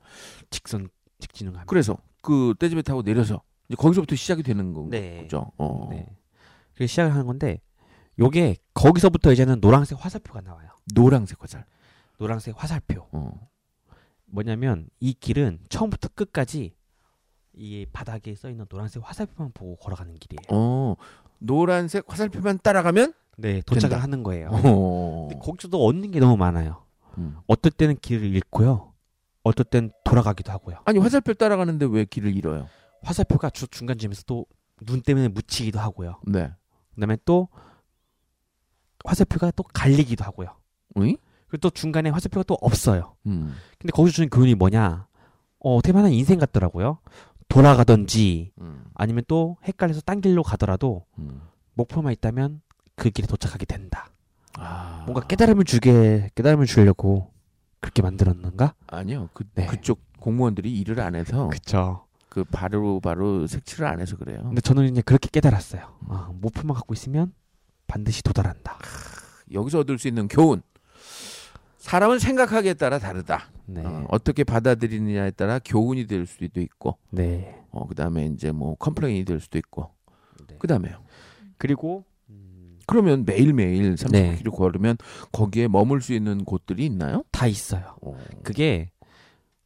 직선 0.51 0.89
직진을 1.19 1.53
하면. 1.53 1.67
그래서 1.67 1.97
그 2.23 2.55
떼집에 2.59 2.83
타고 2.83 3.03
내려서 3.03 3.43
이제 3.69 3.77
거기서부터 3.77 4.17
시작이 4.17 4.43
되는 4.43 4.73
거죠. 4.73 4.89
네. 4.91 5.29
어. 5.57 5.89
네. 5.91 6.07
그래서 6.75 6.91
시작을 6.91 7.13
하는 7.13 7.27
건데 7.27 7.61
요게 8.19 8.57
거기서부터 8.75 9.33
이제는 9.33 9.61
노란색 9.61 10.05
화살표가 10.05 10.41
나와요. 10.43 10.69
노란색 10.95 11.43
화살. 11.43 11.65
노란색 12.19 12.55
화살표. 12.57 13.07
어. 13.13 13.49
뭐냐면 14.27 14.89
이 15.01 15.15
길은 15.15 15.61
처음부터 15.69 16.09
끝까지 16.15 16.75
이 17.55 17.87
바닥에 17.93 18.35
써 18.35 18.51
있는 18.51 18.67
노란색 18.69 19.03
화살표만 19.05 19.53
보고 19.53 19.77
걸어가는 19.77 20.15
길이에요. 20.15 20.47
어. 20.51 20.97
노란색 21.39 22.05
화살표만 22.09 22.59
따라가면 22.63 23.13
네, 23.37 23.61
도착을 23.67 23.91
된다. 23.91 24.03
하는 24.03 24.23
거예요. 24.23 24.51
어. 24.53 25.29
근데 25.31 25.41
거기서도 25.45 25.85
얻는 25.85 26.11
게 26.11 26.21
너무 26.21 26.37
많아요. 26.37 26.85
음. 27.19 27.37
어떨 27.47 27.71
때는 27.73 27.97
길을 28.01 28.25
잃고요. 28.35 28.93
어떨 29.45 29.65
땐 29.65 29.91
돌아가기도 30.05 30.53
하고요. 30.53 30.79
아니 30.85 30.99
화살표 30.99 31.35
따라가는데 31.35 31.87
왜 31.91 32.05
길을 32.05 32.37
잃어요? 32.37 32.69
화살표가 33.03 33.51
주, 33.51 33.67
중간쯤에서 33.69 34.23
또 34.27 34.45
눈 34.87 35.01
때문에 35.03 35.27
묻히기도 35.27 35.81
하고요. 35.81 36.21
네. 36.25 36.53
그다음에 36.95 37.17
또 37.25 37.49
화살표가 39.05 39.51
또 39.53 39.63
갈리기도 39.63 40.25
하고요. 40.25 40.55
응? 40.99 41.17
그리고 41.49 41.57
또 41.61 41.71
중간에 41.71 42.11
화살표가 42.11 42.45
또 42.45 42.57
없어요. 42.61 43.17
음. 43.27 43.55
근데 43.79 43.91
거기서 43.93 44.15
주는 44.15 44.31
교훈이 44.31 44.55
뭐냐? 44.55 45.09
어, 45.61 45.77
어떻게 45.77 45.93
보면 45.93 46.13
인생 46.13 46.39
같더라고요. 46.39 46.99
돌아가든지 47.49 48.53
음. 48.61 48.85
아니면 48.95 49.25
또 49.27 49.57
헷갈려서 49.65 50.01
딴 50.03 50.21
길로 50.21 50.43
가더라도 50.43 51.05
음. 51.19 51.41
목표만 51.75 52.13
있다면 52.13 52.61
그 52.97 53.11
길에 53.11 53.27
도착하게 53.27 53.65
된다. 53.65 54.11
아. 54.57 55.03
뭔가 55.07 55.27
깨달음을 55.27 55.65
주게 55.65 56.31
깨달음을 56.35 56.67
주려고 56.67 57.33
그렇게 57.81 58.03
만들었는가? 58.03 58.75
아니요. 58.89 59.29
그 59.33 59.45
네. 59.55 59.67
그쪽 59.67 60.01
공무원들이 60.21 60.71
일을 60.81 61.01
안 61.01 61.15
해서 61.15 61.49
그쵸. 61.49 62.05
그 62.29 62.45
바로 62.45 63.01
바로 63.01 63.47
색칠을 63.47 63.87
안 63.87 64.01
해서 64.01 64.17
그래요. 64.17 64.43
근데 64.43 64.61
저는 64.61 64.87
이제 64.89 65.01
그렇게 65.01 65.29
깨달았어요. 65.31 65.83
아, 66.09 66.31
목표만 66.35 66.75
갖고 66.75 66.93
있으면 66.93 67.33
반드시 67.87 68.23
도달한다. 68.23 68.79
여기서 69.53 69.81
얻을 69.81 69.99
수 69.99 70.09
있는 70.09 70.29
교훈. 70.29 70.61
사람은 71.79 72.19
생각하기에 72.19 72.75
따라 72.75 72.99
다르다. 72.99 73.45
네. 73.69 73.85
어, 73.85 74.07
어떻게 74.09 74.45
받아들이느냐에 74.45 75.33
따라 75.33 75.59
교훈이 75.63 76.07
될 76.07 76.27
수도 76.27 76.61
있고, 76.61 76.97
네. 77.11 77.55
어, 77.71 77.87
그다음에 77.87 78.27
이제 78.27 78.51
뭐 78.51 78.75
complain이 78.77 79.25
될 79.25 79.41
수도 79.41 79.59
있고, 79.59 79.91
네. 80.49 80.57
그다음에요. 80.59 81.03
그리고 81.59 82.05
음, 82.31 82.79
그러면 82.87 83.25
매일 83.27 83.53
매일 83.53 83.95
30km 83.95 84.11
네. 84.11 84.43
걸으면 84.51 84.97
거기에 85.33 85.69
머물 85.69 86.01
수 86.01 86.15
있는 86.15 86.45
곳들이 86.45 86.87
있나요? 86.87 87.25
다 87.31 87.47
있어요. 87.47 87.97
어, 88.01 88.17
그게 88.43 88.91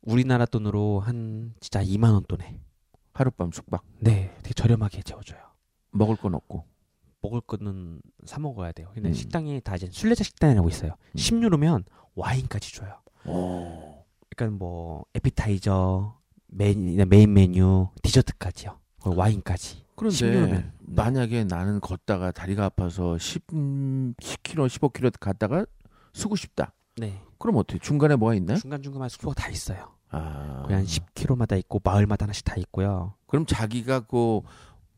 우리나라 0.02 0.46
돈으로 0.46 1.00
한 1.00 1.54
진짜 1.60 1.82
2만 1.82 2.12
원 2.12 2.24
돈에 2.24 2.58
하룻밤 3.14 3.52
숙박 3.52 3.84
네, 4.00 4.34
되게 4.42 4.54
저렴하게 4.54 5.02
재워줘요. 5.02 5.38
먹을 5.92 6.16
건 6.16 6.34
없고. 6.34 6.64
먹을 7.20 7.40
거는 7.40 8.00
사 8.24 8.40
먹어야 8.40 8.72
돼요. 8.72 8.90
근데 8.94 9.10
음. 9.10 9.12
식당이 9.14 9.60
다 9.60 9.76
이제 9.76 9.88
순례자 9.90 10.24
식당이라고 10.24 10.68
있어요. 10.68 10.90
음. 10.90 11.16
10유로면 11.16 11.84
와인까지 12.16 12.74
줘요. 12.74 12.96
오. 13.26 14.04
그러니까 14.34 14.58
뭐 14.58 15.04
에피타이저, 15.14 16.16
메인, 16.48 17.08
메인 17.08 17.32
메뉴, 17.32 17.88
디저트까지요. 18.02 18.78
그리고 19.02 19.20
와인까지. 19.20 19.84
그런데 19.96 20.16
10유로면. 20.16 20.50
네. 20.50 20.72
만약에 20.80 21.44
나는 21.44 21.80
걷다가 21.80 22.32
다리가 22.32 22.64
아파서 22.64 23.18
10, 23.18 23.46
10km, 23.46 24.68
15km 24.68 25.14
갔다가 25.20 25.64
쉬고 26.12 26.36
싶다. 26.36 26.72
네. 26.96 27.20
그럼 27.38 27.56
어떻게 27.56 27.78
중간에 27.78 28.16
뭐가 28.16 28.34
있나요? 28.34 28.58
중간중간에 28.58 29.08
숙소가 29.08 29.34
다 29.34 29.48
있어요. 29.48 29.92
아. 30.10 30.62
거의 30.66 30.76
한 30.76 30.84
10km마다 30.84 31.58
있고 31.60 31.80
마을마다 31.82 32.24
하나씩 32.24 32.44
다 32.44 32.54
있고요. 32.56 33.14
그럼 33.26 33.46
자기가 33.46 34.00
그, 34.00 34.40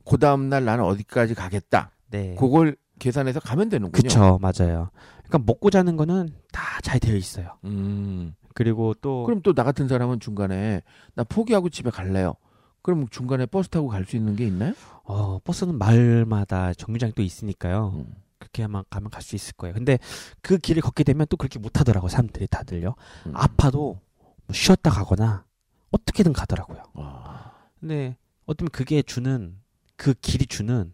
그 0.05 0.19
다음날 0.19 0.65
나는 0.65 0.85
어디까지 0.85 1.35
가겠다. 1.35 1.93
네. 2.11 2.35
그걸 2.35 2.77
계산해서 2.99 3.41
가면 3.41 3.69
되는군요. 3.69 4.03
그쵸, 4.03 4.39
맞아요. 4.41 4.91
그러니까 5.25 5.39
먹고 5.47 5.71
자는 5.71 5.97
거는 5.97 6.29
다 6.53 6.63
잘 6.83 7.01
되어 7.01 7.17
있어요. 7.17 7.57
음. 7.65 8.35
그리고 8.55 8.95
또 9.01 9.25
그럼 9.25 9.41
또 9.43 9.53
나 9.55 9.65
같은 9.65 9.89
사람은 9.89 10.21
중간에 10.21 10.83
나 11.15 11.25
포기하고 11.25 11.71
집에 11.71 11.91
갈래요. 11.91 12.35
그럼 12.83 13.09
중간에 13.09 13.47
버스 13.47 13.69
타고 13.71 13.89
갈 13.89 14.05
수 14.05 14.17
있는 14.17 14.37
게 14.37 14.47
있나요? 14.47 14.75
어, 15.05 15.39
버스는 15.43 15.79
마을마다 15.79 16.75
정류장이 16.75 17.13
또 17.15 17.23
있으니까요. 17.23 17.93
음. 17.97 18.15
그렇게 18.39 18.63
하면 18.63 18.85
가면 18.91 19.11
갈 19.11 19.23
수 19.23 19.35
있을 19.35 19.55
거예요. 19.55 19.75
근데 19.75 19.99
그 20.43 20.59
길을 20.59 20.83
걷게 20.83 21.03
되면 21.05 21.27
또 21.31 21.37
그렇게 21.39 21.59
못 21.59 21.81
하더라고 21.81 22.09
사람들이 22.09 22.47
다들요. 22.49 22.95
음. 23.27 23.33
아파도 23.35 24.01
뭐 24.47 24.53
쉬었다 24.55 24.91
가거나 24.91 25.45
어떻게든 25.91 26.35
가더라고요. 26.35 26.83
아. 26.95 27.53
근데 27.81 28.17
어쩌면 28.45 28.69
그게 28.71 29.01
주는 29.03 29.57
그 29.97 30.13
길이 30.21 30.45
주는 30.47 30.93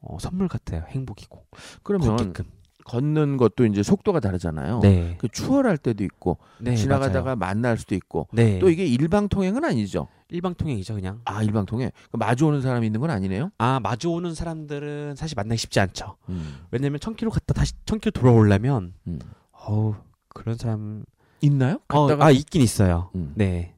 어, 0.00 0.18
선물 0.18 0.48
같아요. 0.48 0.84
행복이고. 0.88 1.46
그러면 1.82 2.16
걷게끔. 2.16 2.44
걷는 2.84 3.36
것도 3.36 3.66
이제 3.66 3.82
속도가 3.82 4.20
다르잖아요. 4.20 4.80
네. 4.80 5.14
그 5.18 5.28
추월할 5.28 5.76
때도 5.78 6.02
있고 6.04 6.38
네. 6.58 6.74
지나가다가 6.74 7.36
맞아요. 7.36 7.36
만날 7.36 7.78
수도 7.78 7.94
있고 7.94 8.26
네. 8.32 8.58
또 8.58 8.68
이게 8.68 8.84
일방 8.84 9.28
통행은 9.28 9.64
아니죠. 9.64 10.08
일방 10.28 10.54
통행이죠, 10.54 10.94
그냥. 10.94 11.20
아 11.24 11.42
일방 11.42 11.66
통행 11.66 11.90
그 12.10 12.16
마주 12.16 12.46
오는 12.46 12.60
사람이 12.62 12.86
있는 12.86 13.00
건 13.00 13.10
아니네요. 13.10 13.50
아, 13.58 13.78
마주 13.80 14.10
오는 14.10 14.34
사람들은 14.34 15.14
사실 15.16 15.34
만나기 15.36 15.58
쉽지 15.58 15.78
않죠. 15.78 16.16
음. 16.30 16.56
왜냐면 16.70 16.98
1000km 16.98 17.30
갔다 17.30 17.54
다시 17.54 17.74
1000km 17.84 18.14
돌아오려면 18.14 18.94
음. 19.06 19.20
어우, 19.52 19.94
그런 20.28 20.56
사람 20.56 21.04
있나요? 21.42 21.80
어, 21.88 22.06
갔다가 22.06 22.26
아, 22.26 22.30
있긴 22.30 22.62
있어요. 22.62 23.10
음. 23.14 23.32
네. 23.36 23.74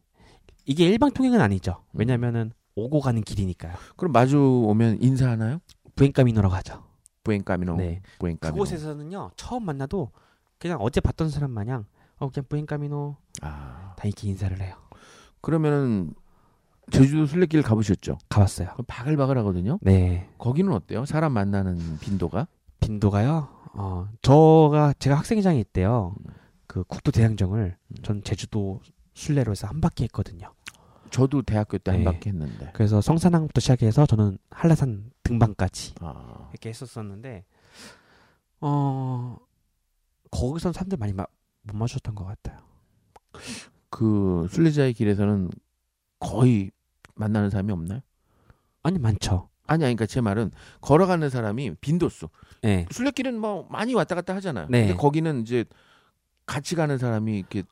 이게 0.64 0.87
일방 0.87 1.11
통행은 1.11 1.40
아니죠. 1.40 1.82
왜냐면은 1.92 2.52
오고 2.76 3.00
가는 3.00 3.20
길이니까요. 3.22 3.74
그럼 3.96 4.12
마주 4.12 4.38
오면 4.38 5.02
인사하나요? 5.02 5.61
부엔카미노라고 5.96 6.55
하죠. 6.57 6.85
부엔카미노. 7.24 7.76
네. 7.76 8.02
부엔카미노. 8.18 8.55
그곳에서는요. 8.55 9.31
처음 9.37 9.64
만나도 9.64 10.11
그냥 10.59 10.78
어제 10.81 11.00
봤던 11.00 11.31
사람 11.31 11.50
마냥 11.50 11.85
어 12.18 12.31
그냥 12.31 12.46
부엔카미노 12.48 13.16
아 13.42 13.83
다 13.96 14.09
이렇게 14.09 14.28
인사를 14.28 14.61
해요. 14.61 14.74
그러면은 15.40 16.12
제주도 16.90 17.26
순례길 17.26 17.62
가보셨죠? 17.62 18.18
가봤어요. 18.28 18.70
바글바글하거든요. 18.88 19.78
네. 19.83 20.28
거기는 20.38 20.72
어때요? 20.72 21.05
사람 21.05 21.33
만나는 21.33 21.98
빈도가? 22.00 22.48
빈도가요. 22.81 23.48
어, 23.74 24.09
저가 24.20 24.94
제가 24.98 25.16
학생회장에 25.18 25.61
있대요. 25.61 26.14
그 26.66 26.83
국도 26.85 27.12
대항정을 27.12 27.76
전 28.02 28.22
제주도 28.24 28.81
순례로 29.14 29.52
해서 29.52 29.68
한 29.68 29.81
바퀴 29.81 30.05
했거든요. 30.05 30.52
저도 31.12 31.42
대학교 31.42 31.79
때한 31.79 32.01
네. 32.01 32.05
바퀴 32.05 32.31
했는데. 32.31 32.70
그래서 32.75 33.01
성산항부터 33.01 33.61
시작해서 33.61 34.07
저는 34.07 34.38
한라산 34.51 35.11
등반까지 35.22 35.94
아, 36.01 36.48
이렇게 36.51 36.70
했었었는데 36.70 37.44
어 38.61 39.37
거기선 40.31 40.72
사람들 40.72 40.98
많이 40.98 41.12
마, 41.12 41.27
못 41.62 41.77
마셨던 41.77 42.14
것 42.14 42.25
같아요. 42.25 42.59
그 43.90 44.48
순례자의 44.51 44.94
길에서는 44.94 45.51
거의 46.18 46.70
만나는 47.14 47.51
사람이 47.51 47.72
없나요? 47.72 48.01
아니 48.83 48.98
많죠. 48.98 49.48
아니, 49.66 49.85
아니, 49.85 49.94
그러니까 49.94 50.07
제 50.07 50.20
말은 50.20 50.51
걸어가는 50.81 51.31
사람이 51.31 51.77
빈도수. 51.81 52.29
네. 52.62 52.87
순례길은 52.90 53.38
뭐 53.38 53.66
많이 53.70 53.94
왔다 53.94 54.14
갔다 54.14 54.35
하잖아요. 54.37 54.66
네. 54.70 54.87
근데 54.87 54.96
거기는 54.96 55.42
이제 55.42 55.64
같이 56.46 56.75
가는 56.75 56.98
사람이 56.98 57.38
이렇게 57.38 57.62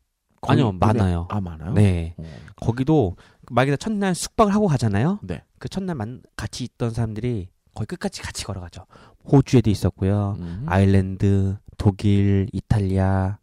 아니요, 0.49 0.73
많아요. 0.73 1.27
아 1.31 1.41
많아요. 1.41 1.73
네. 1.75 2.15
어. 2.17 2.25
거기도 2.57 3.17
만약에 3.51 3.77
첫날 3.77 4.15
숙박을 4.15 4.55
하고 4.55 4.67
가잖아요. 4.67 5.19
네. 5.23 5.43
그 5.59 5.69
첫날 5.69 5.97
만, 5.97 6.23
같이 6.37 6.65
있던 6.65 6.91
사람들이 6.91 7.49
거의 7.75 7.87
끝까지 7.87 8.23
같이 8.23 8.45
걸어가죠. 8.45 8.87
호주에도 9.25 9.71
있었고요. 9.71 10.37
음. 10.39 10.65
아일랜드, 10.67 11.57
독일, 11.77 12.49
이탈리아. 12.53 13.39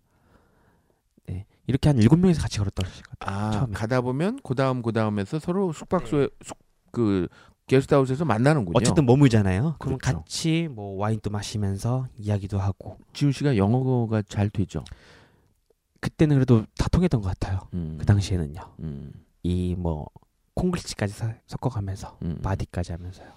네. 1.28 1.46
이렇게 1.68 1.90
한 1.90 1.98
일곱 2.00 2.18
명이서 2.20 2.42
같이 2.42 2.58
걸었던 2.58 2.86
것 2.86 3.20
같아요. 3.20 3.38
아 3.38 3.52
처음에. 3.52 3.74
가다 3.74 4.02
보면 4.02 4.40
그 4.44 4.56
다음 4.56 4.82
그 4.82 4.92
다음에서 4.92 5.40
서로 5.40 5.72
숙박소에 5.72 6.30
숙, 6.44 6.58
그 6.92 7.28
게스트하우스에서 7.68 8.26
만나는군요. 8.26 8.74
어쨌든 8.76 9.06
머물잖아요. 9.06 9.76
그러면 9.78 10.00
그렇죠. 10.00 10.20
같이 10.20 10.70
뭐 10.72 10.98
와인도 10.98 11.30
마시면서 11.30 12.08
이야기도 12.18 12.60
하고. 12.60 12.98
지훈 13.14 13.34
씨가 13.34 13.58
영어가 13.58 14.22
잘 14.24 14.50
되죠. 14.50 14.84
그때는 16.02 16.36
그래도 16.36 16.66
다 16.78 16.88
통했던 16.90 17.22
것 17.22 17.28
같아요. 17.30 17.60
음. 17.74 17.98
그 18.00 18.06
당시에는요. 18.06 18.62
음. 18.80 19.12
이뭐 19.44 20.08
콩글리시까지 20.56 21.14
사- 21.14 21.36
섞어가면서 21.48 22.18
음. 22.24 22.40
바디까지 22.42 22.92
하면서요. 22.94 23.28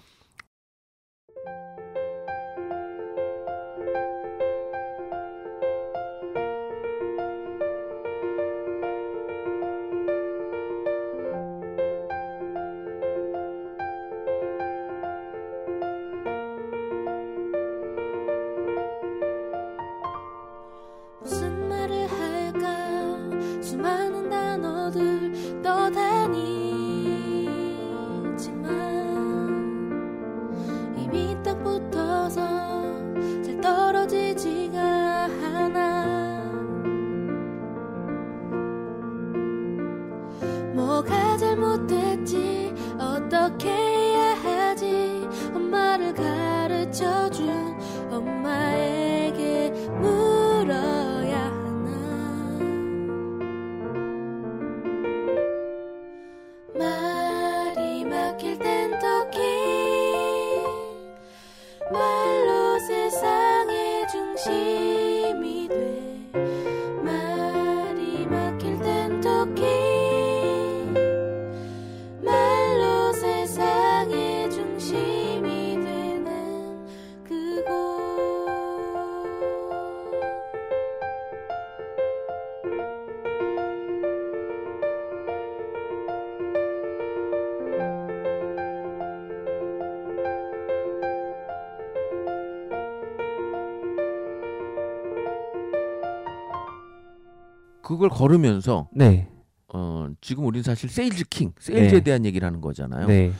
그걸 98.01 98.09
걸으면서 98.09 98.89
네. 98.91 99.29
어, 99.71 100.07
지금 100.21 100.45
우리는 100.45 100.63
사실 100.63 100.89
세일즈 100.89 101.25
킹, 101.29 101.53
세일즈에 101.59 101.99
네. 101.99 102.03
대한 102.03 102.25
얘기를 102.25 102.43
하는 102.47 102.59
거잖아요. 102.59 103.05
네. 103.05 103.31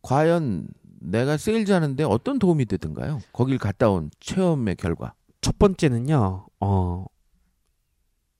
과연 0.00 0.68
내가 1.00 1.36
세일즈 1.36 1.72
하는데 1.72 2.04
어떤 2.04 2.38
도움이 2.38 2.66
되든가요? 2.66 3.18
거길 3.32 3.58
갔다 3.58 3.90
온 3.90 4.10
체험의 4.20 4.76
결과. 4.76 5.14
첫 5.40 5.58
번째는요. 5.58 6.46
어 6.60 7.04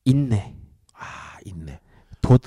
인내. 0.05 0.55
아, 0.95 1.39
있네. 1.45 1.81
도, 2.21 2.39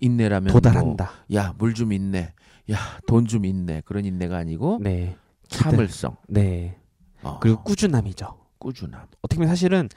인내라면 0.00 0.52
도달한다. 0.52 1.10
뭐, 1.28 1.36
야, 1.36 1.52
물좀 1.58 1.92
있네. 1.92 2.32
야, 2.70 2.78
돈좀 3.08 3.44
있네. 3.44 3.82
그런 3.84 4.04
인내가 4.04 4.36
아니고 4.36 4.78
네. 4.80 5.16
참을성. 5.48 6.16
네. 6.28 6.78
어, 7.22 7.40
그리고 7.40 7.64
꾸준함이죠. 7.64 8.38
꾸준함. 8.58 9.06
어떻게 9.22 9.38
보면 9.38 9.48
사실은 9.48 9.88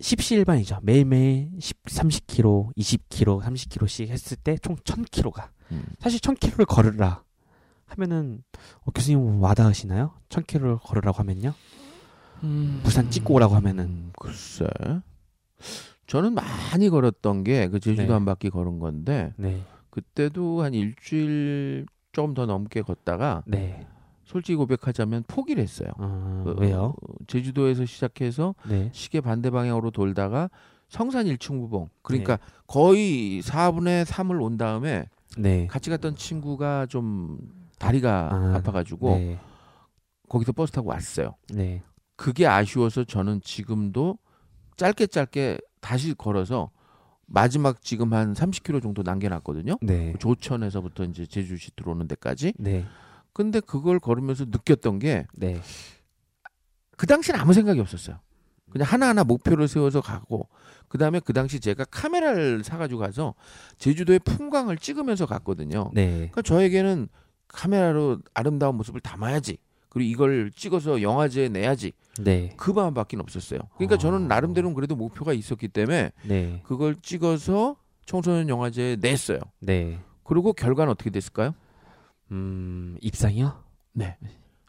십시일반이죠. 0.00 0.78
매일매일 0.82 1.50
10, 1.60 1.82
30km, 1.84 2.74
20km, 2.76 3.42
30km씩 3.42 4.08
했을 4.08 4.36
때 4.36 4.56
총 4.58 4.76
1000km가. 4.76 5.48
음. 5.72 5.84
사실 5.98 6.20
1000km를 6.20 6.66
걸으라 6.66 7.22
하면은 7.86 8.42
어, 8.84 8.90
교수님 8.90 9.20
뭐 9.20 9.48
와닿으시나요? 9.48 10.12
1000km를 10.28 10.80
걸으라고 10.82 11.18
하면요. 11.18 11.54
부산 12.82 13.10
찍고 13.10 13.32
오라고 13.34 13.54
하면은 13.54 13.84
음, 13.86 14.12
글쎄. 14.18 14.66
저는 16.06 16.34
많이 16.34 16.90
걸었던 16.90 17.44
게 17.44 17.68
그 17.68 17.80
제주도 17.80 18.02
네. 18.08 18.12
한 18.12 18.24
바퀴 18.26 18.50
걸은 18.50 18.78
건데 18.80 19.32
네. 19.38 19.62
그때도 19.88 20.62
한 20.62 20.74
일주일 20.74 21.86
조금 22.12 22.34
더 22.34 22.44
넘게 22.44 22.82
걷다가 22.82 23.42
네. 23.46 23.86
솔직히 24.24 24.56
고백하자면 24.56 25.24
포기를 25.28 25.62
했어요. 25.62 25.90
어, 25.98 26.42
그, 26.44 26.54
왜요? 26.58 26.94
어, 27.00 27.14
제주도에서 27.26 27.84
시작해서 27.84 28.54
네. 28.68 28.90
시계 28.92 29.20
반대 29.20 29.50
방향으로 29.50 29.90
돌다가 29.90 30.50
성산 30.88 31.26
일층부봉 31.26 31.88
그러니까 32.02 32.36
네. 32.36 32.42
거의 32.66 33.40
4분의 33.42 34.04
3을 34.04 34.42
온 34.42 34.56
다음에 34.56 35.06
네. 35.36 35.66
같이 35.66 35.90
갔던 35.90 36.16
친구가 36.16 36.86
좀 36.86 37.38
다리가 37.78 38.28
아, 38.32 38.54
아, 38.56 38.62
파가지고 38.62 39.10
네. 39.16 39.38
거기서 40.28 40.52
버스 40.52 40.72
타고 40.72 40.90
왔어요. 40.90 41.34
네. 41.50 41.82
그게 42.16 42.46
아쉬워서 42.46 43.04
저는 43.04 43.40
지금도 43.42 44.18
짧게 44.76 45.08
짧게 45.08 45.58
다시 45.80 46.14
걸어서 46.14 46.70
마지막 47.26 47.82
지금 47.82 48.12
한 48.12 48.32
30km 48.34 48.82
정도 48.82 49.02
남겨놨거든요. 49.02 49.78
네. 49.82 50.14
조천에서부터 50.18 51.04
이제 51.04 51.26
제주시 51.26 51.72
들어오는 51.74 52.06
데까지. 52.06 52.54
네. 53.34 53.42
근데 53.42 53.60
그걸 53.60 53.98
걸으면서 53.98 54.44
느꼈던 54.44 55.00
게그 55.00 55.26
네. 55.34 55.60
당시는 56.96 57.38
아무 57.38 57.52
생각이 57.52 57.80
없었어요. 57.80 58.18
그냥 58.70 58.88
하나하나 58.88 59.24
목표를 59.24 59.68
세워서 59.68 60.00
가고 60.00 60.48
그 60.88 60.98
다음에 60.98 61.20
그 61.20 61.32
당시 61.32 61.60
제가 61.60 61.84
카메라를 61.84 62.64
사가지고 62.64 63.00
가서 63.00 63.34
제주도의 63.78 64.20
풍광을 64.20 64.78
찍으면서 64.78 65.26
갔거든요. 65.26 65.90
네. 65.92 66.10
그러니까 66.10 66.42
저에게는 66.42 67.08
카메라로 67.48 68.18
아름다운 68.32 68.76
모습을 68.76 69.00
담아야지. 69.00 69.58
그리고 69.88 70.10
이걸 70.10 70.50
찍어서 70.50 71.02
영화제에 71.02 71.48
내야지. 71.48 71.92
네. 72.20 72.54
그 72.56 72.70
마음밖에 72.70 73.16
없었어요. 73.16 73.60
그러니까 73.76 73.94
아. 73.94 73.98
저는 73.98 74.26
나름대로는 74.26 74.74
그래도 74.74 74.96
목표가 74.96 75.32
있었기 75.32 75.68
때문에 75.68 76.10
네. 76.24 76.60
그걸 76.64 76.96
찍어서 76.96 77.76
청소년 78.06 78.48
영화제에 78.48 78.96
냈어요. 78.96 79.38
네. 79.60 80.00
그리고 80.24 80.52
결과는 80.52 80.90
어떻게 80.90 81.10
됐을까요? 81.10 81.54
음, 82.30 82.96
입상이요? 83.00 83.64
네. 83.92 84.16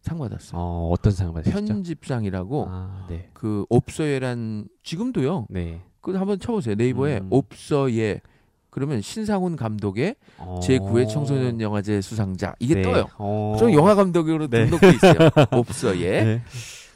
상 0.02 0.20
받았어요. 0.20 0.60
어, 0.60 0.89
어떤 0.91 1.12
상을 1.12 1.34
받으셨죠? 1.34 1.65
편집상이라고 1.65 2.68
아, 2.70 3.08
네. 3.10 3.30
그 3.34 3.65
옵서예란 3.70 4.68
지금도요. 4.84 5.48
네. 5.50 5.82
그 6.02 6.13
한번 6.15 6.39
쳐보세요. 6.39 6.76
네이버에 6.76 7.18
음. 7.18 7.28
옵서예 7.32 8.22
그러면 8.70 9.02
신상훈 9.02 9.56
감독의 9.56 10.15
어. 10.38 10.60
제9회 10.62 11.10
청소년 11.10 11.60
영화제 11.60 12.02
수상자 12.02 12.54
이게 12.60 12.76
네. 12.76 12.82
떠요. 12.84 13.08
어. 13.18 13.56
저 13.58 13.72
영화 13.72 13.96
감독으로 13.96 14.48
네. 14.48 14.65
등록돼 14.65 14.89
있어요. 14.89 15.30
옵서예. 15.58 16.24
네. 16.24 16.41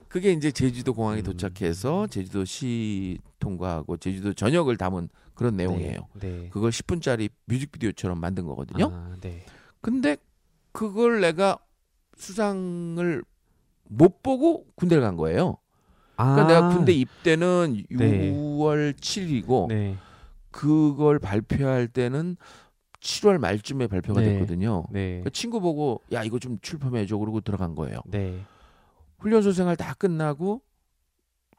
그게 0.07 0.31
이제 0.31 0.51
제주도 0.51 0.93
공항에 0.93 1.21
음. 1.21 1.23
도착해서 1.23 2.07
제주도시 2.07 3.19
통과하고 3.39 3.97
제주도 3.97 4.33
전역을 4.33 4.77
담은 4.77 5.09
그런 5.33 5.55
내용이에요. 5.55 6.07
네. 6.19 6.49
그걸 6.51 6.71
10분짜리 6.71 7.29
뮤직비디오처럼 7.45 8.19
만든 8.19 8.45
거거든요. 8.45 8.91
아, 8.91 9.15
네. 9.21 9.45
근데 9.81 10.17
그걸 10.79 11.19
내가 11.19 11.59
수상을 12.15 13.21
못 13.89 14.23
보고 14.23 14.65
군대를 14.75 15.03
간 15.03 15.17
거예요. 15.17 15.57
그러니까 16.15 16.41
아. 16.41 16.47
내가 16.47 16.69
군대 16.73 16.93
입대는 16.93 17.83
네. 17.89 18.31
6월 18.31 18.93
7일이고 18.93 19.67
네. 19.67 19.97
그걸 20.51 21.19
발표할 21.19 21.89
때는 21.89 22.37
7월 23.01 23.39
말쯤에 23.39 23.87
발표가 23.87 24.21
네. 24.21 24.31
됐거든요. 24.31 24.85
네. 24.89 25.19
그 25.21 25.31
친구 25.31 25.59
보고 25.59 26.01
야 26.13 26.23
이거 26.23 26.39
좀 26.39 26.57
출품해줘 26.61 27.17
그러고 27.17 27.41
들어간 27.41 27.75
거예요. 27.75 27.99
네. 28.05 28.39
훈련소 29.17 29.51
생활 29.51 29.75
다 29.75 29.93
끝나고 29.93 30.61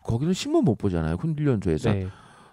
거기는 0.02 0.32
신문 0.32 0.64
못 0.64 0.76
보잖아요. 0.76 1.16
훈련소에서 1.16 1.92
네. 1.92 2.08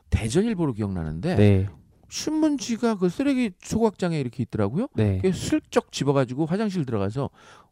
대전일보로 0.09 0.73
기억나는데 0.73 1.35
네. 1.37 1.69
신문지가 2.09 2.95
그 2.95 3.09
쓰레기 3.09 3.51
소각장에 3.61 4.19
이렇게 4.19 4.43
있더라고요. 4.43 4.87
네. 4.95 5.17
그게 5.17 5.31
슬쩍 5.31 5.91
집어가지고 5.91 6.45
화장실 6.45 6.85
들어가서 6.85 7.29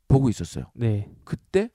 보고 0.07 0.29
있었어요. 0.29 0.65
네. 0.73 1.09
그때 1.23 1.69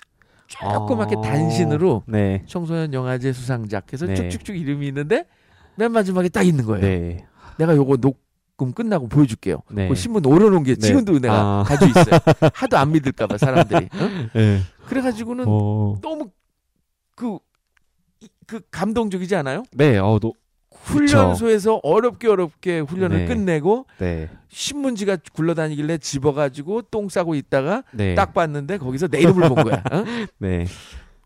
조그맣게 0.46 1.16
어. 1.16 1.20
단신으로 1.20 2.02
네. 2.06 2.42
청소년 2.46 2.92
영화제 2.92 3.32
수상작 3.32 3.92
해서 3.92 4.06
네. 4.06 4.14
쭉쭉쭉 4.14 4.56
이름이 4.56 4.86
있는데 4.88 5.26
맨 5.76 5.92
마지막에 5.92 6.28
딱 6.28 6.42
있는 6.46 6.64
거예요. 6.64 6.80
네. 6.84 7.26
내가 7.58 7.74
요거 7.76 7.98
녹음 7.98 8.72
끝나고 8.72 9.08
보여줄게요. 9.08 9.62
네. 9.70 9.88
그 9.88 9.94
신문 9.94 10.24
오려놓은 10.26 10.62
게 10.64 10.74
네. 10.74 10.80
지금도 10.80 11.18
내가 11.20 11.60
아. 11.60 11.62
가지고 11.64 11.98
있어요. 11.98 12.20
하도 12.52 12.76
안 12.78 12.92
믿을까봐 12.92 13.38
사람들이. 13.38 13.86
어? 13.86 14.30
네. 14.34 14.60
그래가지고는 14.86 15.44
어. 15.46 15.96
너무 16.02 16.30
그, 17.14 17.38
이- 18.20 18.28
그 18.46 18.60
감동적이지 18.70 19.34
않아요? 19.36 19.62
네. 19.72 19.98
어, 19.98 20.18
노, 20.20 20.34
훈련소에서 20.90 21.80
어렵게 21.82 22.28
어렵게 22.28 22.80
훈련을 22.80 23.18
네. 23.18 23.26
끝내고 23.26 23.86
네. 23.98 24.28
신문지가 24.48 25.18
굴러다니길래 25.32 25.98
집어가지고 25.98 26.82
똥 26.82 27.08
싸고 27.08 27.34
있다가 27.34 27.84
네. 27.92 28.14
딱 28.14 28.34
봤는데 28.34 28.78
거기서 28.78 29.08
내 29.08 29.20
이름을 29.20 29.48
본 29.48 29.64
거야. 29.64 29.82
어? 29.90 30.04
네. 30.38 30.66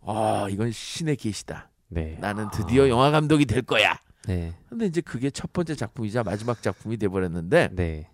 아 0.07 0.47
이건 0.51 0.71
신의 0.71 1.17
계시다. 1.17 1.71
네. 1.89 2.17
나는 2.21 2.49
드디어 2.53 2.85
아. 2.85 2.89
영화 2.89 3.11
감독이 3.11 3.47
될 3.47 3.63
거야. 3.63 3.99
네. 4.27 4.55
근데 4.69 4.87
이제 4.87 5.01
그게 5.01 5.31
첫 5.31 5.53
번째 5.53 5.75
작품이자 5.75 6.23
마지막 6.23 6.63
작품이 6.63 6.97
돼버렸는데 6.97 7.71
네. 7.73 8.09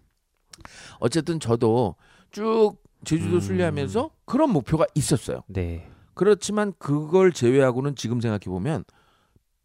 어쨌든 0.99 1.41
저도 1.41 1.97
쭉 2.31 2.77
제주도 3.05 3.37
음. 3.37 3.41
순례하면서 3.41 4.11
그런 4.25 4.51
목표가 4.51 4.87
있었어요. 4.95 5.43
네. 5.47 5.89
그렇지만 6.15 6.73
그걸 6.79 7.33
제외하고는 7.33 7.95
지금 7.97 8.21
생각해 8.21 8.45
보면 8.45 8.85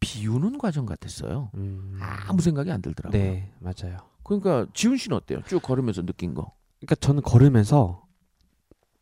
비우는 0.00 0.58
과정 0.58 0.86
같았어요. 0.86 1.50
음. 1.54 1.98
아무 2.28 2.40
생각이 2.42 2.70
안 2.70 2.82
들더라고요. 2.82 3.20
네, 3.20 3.52
맞아요. 3.60 3.98
그러니까 4.22 4.66
지훈 4.74 4.96
씨는 4.96 5.16
어때요? 5.16 5.40
쭉 5.46 5.60
걸으면서 5.62 6.02
느낀 6.02 6.34
거. 6.34 6.52
그러니까 6.80 6.94
저는 6.96 7.22
걸으면서 7.22 8.04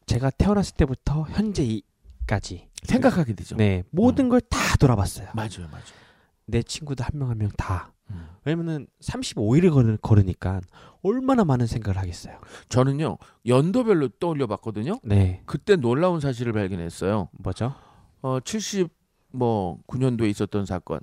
제가 0.07 0.31
태어났을 0.31 0.77
때부터 0.77 1.23
현재까지 1.31 2.69
생각하게 2.83 3.33
되죠. 3.35 3.57
네, 3.57 3.83
모든 3.91 4.29
걸다 4.29 4.77
돌아봤어요. 4.79 5.29
맞아요, 5.35 5.69
맞아요. 5.71 5.85
내 6.47 6.63
친구도 6.63 7.03
한 7.05 7.19
명 7.19 7.29
한 7.31 7.39
명 7.39 7.49
다. 7.57 7.93
음. 8.11 8.27
왜냐면은 8.45 8.87
35일을 9.03 9.73
걸으, 9.73 9.97
걸으니까 9.97 10.61
얼마나 11.03 11.45
많은 11.45 11.67
생각을 11.67 11.97
하겠어요. 11.97 12.39
저는요 12.69 13.17
연도별로 13.47 14.09
떠올려 14.21 14.47
봤거든요. 14.47 15.01
네. 15.03 15.43
그때 15.47 15.77
놀라운 15.77 16.21
사실을 16.21 16.53
발견했어요. 16.53 17.31
뭐죠? 17.33 17.75
어, 18.21 18.41
70, 18.41 18.91
뭐, 19.35 19.79
9년도에 19.87 20.29
있었던 20.31 20.65
사건. 20.67 21.01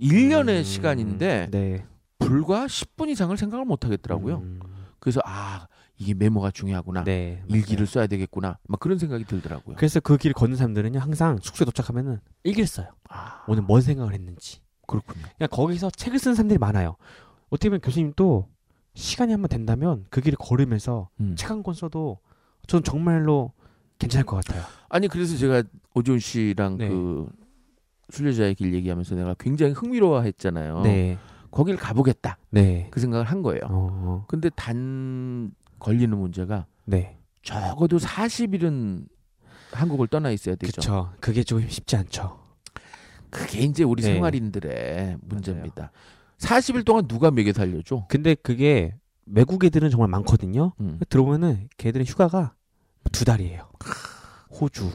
1년의 0.00 0.58
음, 0.58 0.62
시간인데, 0.62 1.48
네. 1.50 1.86
불과 2.18 2.66
10분 2.66 3.08
이상을 3.08 3.36
생각을 3.36 3.64
못 3.64 3.84
하겠더라고요. 3.84 4.36
음, 4.38 4.60
그래서, 4.98 5.20
아, 5.24 5.66
이게 5.98 6.14
메모가 6.14 6.50
중요하구나. 6.50 7.04
네. 7.04 7.42
일기를. 7.48 7.86
써야 7.86 8.06
되겠구나. 8.06 8.58
막 8.66 8.80
그런 8.80 8.98
생각이 8.98 9.24
들더라고요. 9.24 9.76
그래서 9.76 10.00
그길 10.00 10.32
걷는 10.32 10.56
사람들은요 10.56 10.98
항상 10.98 11.38
숙소에 11.40 11.64
도착하면은 11.64 12.18
일기를 12.42 12.66
써요. 12.66 12.88
아, 13.08 13.44
오늘 13.46 13.62
뭔 13.62 13.80
생각을 13.80 14.12
했는지. 14.12 14.60
그렇군요. 14.86 15.22
그냥 15.38 15.48
거기서 15.50 15.90
책을 15.90 16.18
쓰는 16.18 16.34
사람들이 16.34 16.58
많아요. 16.58 16.96
어떻게 17.50 17.68
보면 17.68 17.80
교수님도 17.80 18.48
시간이 18.94 19.32
한번 19.32 19.48
된다면 19.48 20.06
그 20.10 20.20
길을 20.20 20.36
걸으면서 20.38 21.08
음. 21.20 21.36
책한 21.36 21.62
권 21.62 21.74
써도 21.74 22.18
저는 22.66 22.82
정말로 22.82 23.52
괜찮을 24.02 24.26
것 24.26 24.36
같아요. 24.36 24.62
아니, 24.88 25.08
그래서 25.08 25.36
제가 25.36 25.62
오지훈 25.94 26.18
씨랑 26.18 26.78
네. 26.78 26.88
그 26.88 27.28
순례자의 28.10 28.54
길 28.54 28.74
얘기하면서 28.74 29.14
내가 29.14 29.34
굉장히 29.38 29.72
흥미로워 29.72 30.22
했잖아요. 30.22 30.82
네, 30.82 31.18
거길 31.50 31.76
가보겠다. 31.76 32.38
네, 32.50 32.88
그 32.90 33.00
생각을 33.00 33.24
한 33.26 33.42
거예요. 33.42 33.62
어, 33.68 34.24
근데 34.28 34.50
단 34.50 35.52
걸리는 35.78 36.16
문제가 36.16 36.66
네, 36.84 37.18
적어도 37.42 37.98
40일은 37.98 39.06
한국을 39.72 40.08
떠나 40.08 40.30
있어야 40.30 40.54
되죠. 40.56 40.80
그쵸. 40.80 41.12
그게 41.20 41.42
좀 41.42 41.66
쉽지 41.66 41.96
않죠. 41.96 42.38
그게 43.30 43.60
이제 43.60 43.82
우리 43.82 44.02
네. 44.02 44.12
생활인들의 44.12 45.16
문제입니다. 45.22 45.90
40일 46.38 46.84
동안 46.84 47.08
누가 47.08 47.30
먹여 47.30 47.52
살려줘? 47.52 48.06
근데 48.08 48.34
그게 48.34 48.94
외국 49.24 49.64
애들은 49.64 49.88
정말 49.90 50.08
많거든요. 50.08 50.72
음. 50.80 50.98
들어보면은 51.08 51.68
걔들의 51.78 52.04
휴가가 52.06 52.54
두 53.10 53.24
달이에요. 53.24 53.68
호주. 54.60 54.90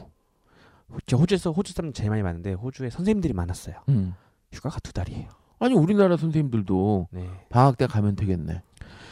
저 1.06 1.16
호주에서 1.16 1.52
호주 1.52 1.72
사람 1.74 1.92
제일 1.92 2.10
많이 2.10 2.22
많은데 2.22 2.54
호주에 2.54 2.90
선생님들이 2.90 3.34
많았어요. 3.34 3.76
음. 3.90 4.14
휴가가 4.52 4.78
두 4.80 4.92
달이에요. 4.92 5.28
아니 5.58 5.74
우리나라 5.74 6.16
선생님들도 6.16 7.08
네, 7.10 7.28
방학 7.50 7.76
때 7.76 7.86
가면 7.86 8.16
되겠네. 8.16 8.62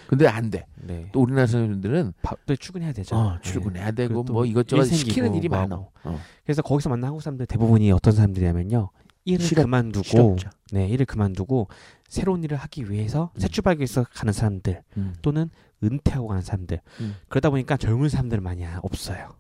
근데 0.07 0.27
안 0.29 0.51
돼. 0.51 0.67
네. 0.77 1.09
또 1.13 1.21
우리나라 1.21 1.47
선생님들은 1.47 2.15
바- 2.23 2.37
또 2.47 2.55
출근해야 2.57 2.93
되죠. 2.93 3.17
어, 3.17 3.33
네. 3.35 3.39
출근해야 3.43 3.91
되고 3.91 4.15
그리고 4.15 4.25
또뭐 4.25 4.47
이것저것 4.47 4.85
일 4.87 4.95
시키는 4.95 5.35
일이 5.35 5.49
뭐 5.49 5.59
많아. 5.59 5.77
어. 5.77 6.21
그래서 6.45 6.63
거기서 6.63 6.89
만난 6.89 7.09
한국 7.09 7.21
사람들 7.23 7.47
대부분이 7.47 7.91
어떤 7.91 8.15
사람들이냐면요. 8.15 8.91
일을 9.25 9.45
실업- 9.45 9.63
그만두고 9.65 10.05
실업자. 10.05 10.51
네, 10.71 10.87
일을 10.89 11.05
그만두고 11.05 11.67
새로운 12.09 12.45
일을 12.45 12.57
하기 12.57 12.89
위해서 12.91 13.31
음. 13.35 13.41
새 13.41 13.49
출발하기 13.49 13.81
위해서 13.81 14.05
가는 14.15 14.33
사람들 14.33 14.83
음. 14.97 15.15
또는 15.21 15.51
은퇴하고 15.83 16.29
가는 16.29 16.43
사람들. 16.43 16.81
음. 17.01 17.17
그러다 17.29 17.51
보니까 17.51 17.77
젊은 17.77 18.09
사람들 18.09 18.41
많이 18.41 18.65
없어요. 18.83 19.35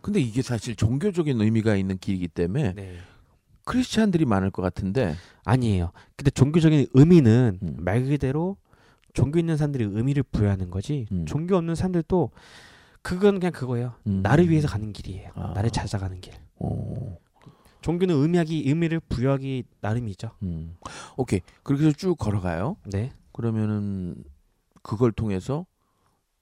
근데 0.00 0.20
이게 0.20 0.42
사실 0.42 0.74
종교적인 0.76 1.40
의미가 1.40 1.76
있는 1.76 1.98
길이기 1.98 2.28
때문에 2.28 2.74
네. 2.74 2.96
크리스찬들이 3.64 4.24
많을 4.24 4.50
것 4.50 4.62
같은데 4.62 5.14
아니에요. 5.44 5.92
근데 6.16 6.30
종교적인 6.30 6.88
의미는 6.94 7.58
음. 7.62 7.76
말 7.78 8.04
그대로 8.04 8.56
종교 9.12 9.38
있는 9.38 9.56
사람들이 9.56 9.88
의미를 9.90 10.22
부여하는 10.22 10.70
거지. 10.70 11.06
음. 11.12 11.26
종교 11.26 11.56
없는 11.56 11.74
사람들도 11.74 12.30
그건 13.02 13.38
그냥 13.38 13.52
그거예요. 13.52 13.94
음. 14.06 14.22
나를 14.22 14.48
위해서 14.48 14.68
가는 14.68 14.92
길이에요. 14.92 15.30
아. 15.34 15.52
나를 15.54 15.70
찾아가는 15.70 16.20
길. 16.20 16.32
어, 16.56 17.18
종교는 17.82 18.14
의미하기 18.14 18.64
의미를 18.66 19.00
부여하기 19.00 19.64
나름이죠. 19.80 20.30
음. 20.42 20.76
오케이 21.16 21.40
그렇게 21.62 21.86
해서 21.86 21.96
쭉 21.96 22.16
걸어가요. 22.16 22.76
네. 22.86 23.12
그러면은 23.32 24.16
그걸 24.82 25.12
통해서 25.12 25.66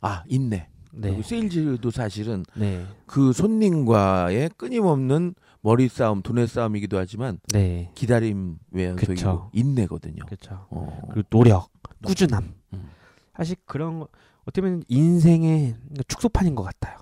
아 0.01 0.25
인내. 0.27 0.69
네. 0.93 1.09
그리고 1.09 1.23
세일즈도 1.23 1.91
사실은 1.91 2.45
네. 2.57 2.85
그 3.07 3.33
손님과의 3.33 4.51
끊임없는 4.57 5.35
머리 5.61 5.89
싸움, 5.89 6.23
돈의 6.23 6.49
싸움이기도 6.49 6.99
하지만 6.99 7.39
네. 7.53 7.93
기다림 7.95 8.59
외연속이고. 8.73 9.51
인내거든요. 9.53 10.25
그렇죠. 10.27 10.67
어. 10.71 11.03
그리고 11.13 11.29
노력, 11.31 11.71
꾸준함. 12.05 12.55
음. 12.73 12.91
사실 13.37 13.57
그런 13.67 14.01
거 14.01 14.09
어떻게 14.43 14.63
보면 14.63 14.83
인생의 14.89 15.77
축소판인 16.09 16.55
것 16.55 16.63
같아요. 16.63 16.99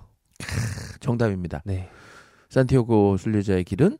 정답입니다. 0.99 1.61
네. 1.65 1.89
산티아고 2.49 3.17
순례자의 3.17 3.63
길은 3.63 3.97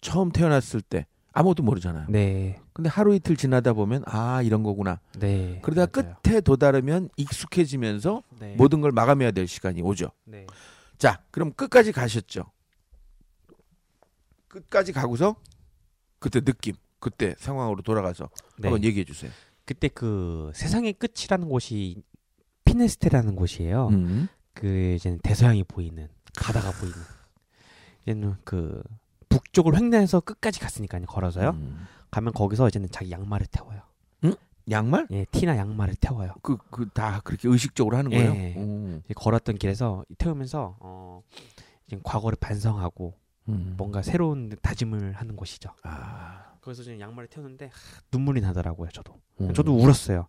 처음 0.00 0.30
태어났을 0.30 0.80
때 0.80 1.06
아무것도 1.38 1.62
모르잖아요. 1.62 2.06
네. 2.08 2.60
근데 2.72 2.90
하루 2.90 3.14
이틀 3.14 3.36
지나다 3.36 3.72
보면 3.72 4.02
아 4.06 4.42
이런 4.42 4.64
거구나. 4.64 4.98
네. 5.20 5.60
그러다 5.62 6.00
맞아요. 6.02 6.16
끝에 6.20 6.40
도달하면 6.40 7.10
익숙해지면서 7.16 8.24
네. 8.40 8.56
모든 8.56 8.80
걸 8.80 8.90
마감해야 8.90 9.30
될 9.30 9.46
시간이 9.46 9.80
오죠. 9.82 10.10
네. 10.24 10.48
자, 10.98 11.22
그럼 11.30 11.52
끝까지 11.52 11.92
가셨죠. 11.92 12.50
끝까지 14.48 14.92
가고서 14.92 15.36
그때 16.18 16.40
느낌, 16.40 16.74
그때 16.98 17.36
상황으로 17.38 17.82
돌아가서 17.82 18.28
네. 18.58 18.66
한번 18.68 18.82
얘기해 18.82 19.04
주세요. 19.04 19.30
그때 19.64 19.86
그 19.86 20.50
세상의 20.56 20.94
끝이라는 20.94 21.48
곳이 21.48 22.02
피네스테라는 22.64 23.36
곳이에요. 23.36 23.88
음. 23.92 24.28
그 24.54 24.94
이제는 24.96 25.20
대서양이 25.22 25.62
보이는 25.62 26.08
바다가 26.40 26.72
보이는 26.72 26.98
이제는 28.02 28.34
그 28.42 28.82
북쪽을 29.38 29.76
횡단해서 29.76 30.20
끝까지 30.20 30.60
갔으니까요 30.60 31.06
걸어서요 31.06 31.50
음. 31.50 31.86
가면 32.10 32.32
거기서 32.32 32.68
이제는 32.68 32.88
자기 32.90 33.10
양말을 33.10 33.46
태워요 33.50 33.82
양말? 34.70 35.06
예 35.10 35.24
티나 35.30 35.56
양말을 35.56 35.94
태워요 35.98 36.34
그 36.42 36.58
그 36.70 36.90
다 36.92 37.20
그렇게 37.24 37.48
의식적으로 37.48 37.96
하는 37.96 38.10
거예요? 38.10 38.32
예. 38.34 39.00
걸었던 39.16 39.56
길에서 39.56 40.04
태우면서 40.18 40.76
어 40.80 41.22
이제 41.86 41.98
과거를 42.04 42.36
반성하고 42.38 43.14
음. 43.48 43.74
뭔가 43.78 44.02
새로운 44.02 44.54
다짐을 44.60 45.14
하는 45.14 45.36
곳이죠 45.36 45.70
아. 45.84 46.52
거기서 46.60 46.82
이제 46.82 47.00
양말을 47.00 47.28
태우는데 47.28 47.66
하, 47.66 47.72
눈물이 48.12 48.42
나더라고요 48.42 48.90
저도 48.90 49.18
음. 49.40 49.54
저도 49.54 49.74
울었어요 49.74 50.26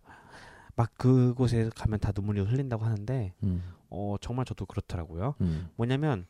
막 0.74 0.90
그곳에 0.96 1.68
가면 1.76 2.00
다 2.00 2.12
눈물이 2.16 2.40
흘린다고 2.40 2.82
하는데 2.82 3.34
음. 3.42 3.62
어 3.90 4.16
정말 4.22 4.46
저도 4.46 4.64
그렇더라고요 4.64 5.34
음. 5.42 5.68
뭐냐면 5.76 6.24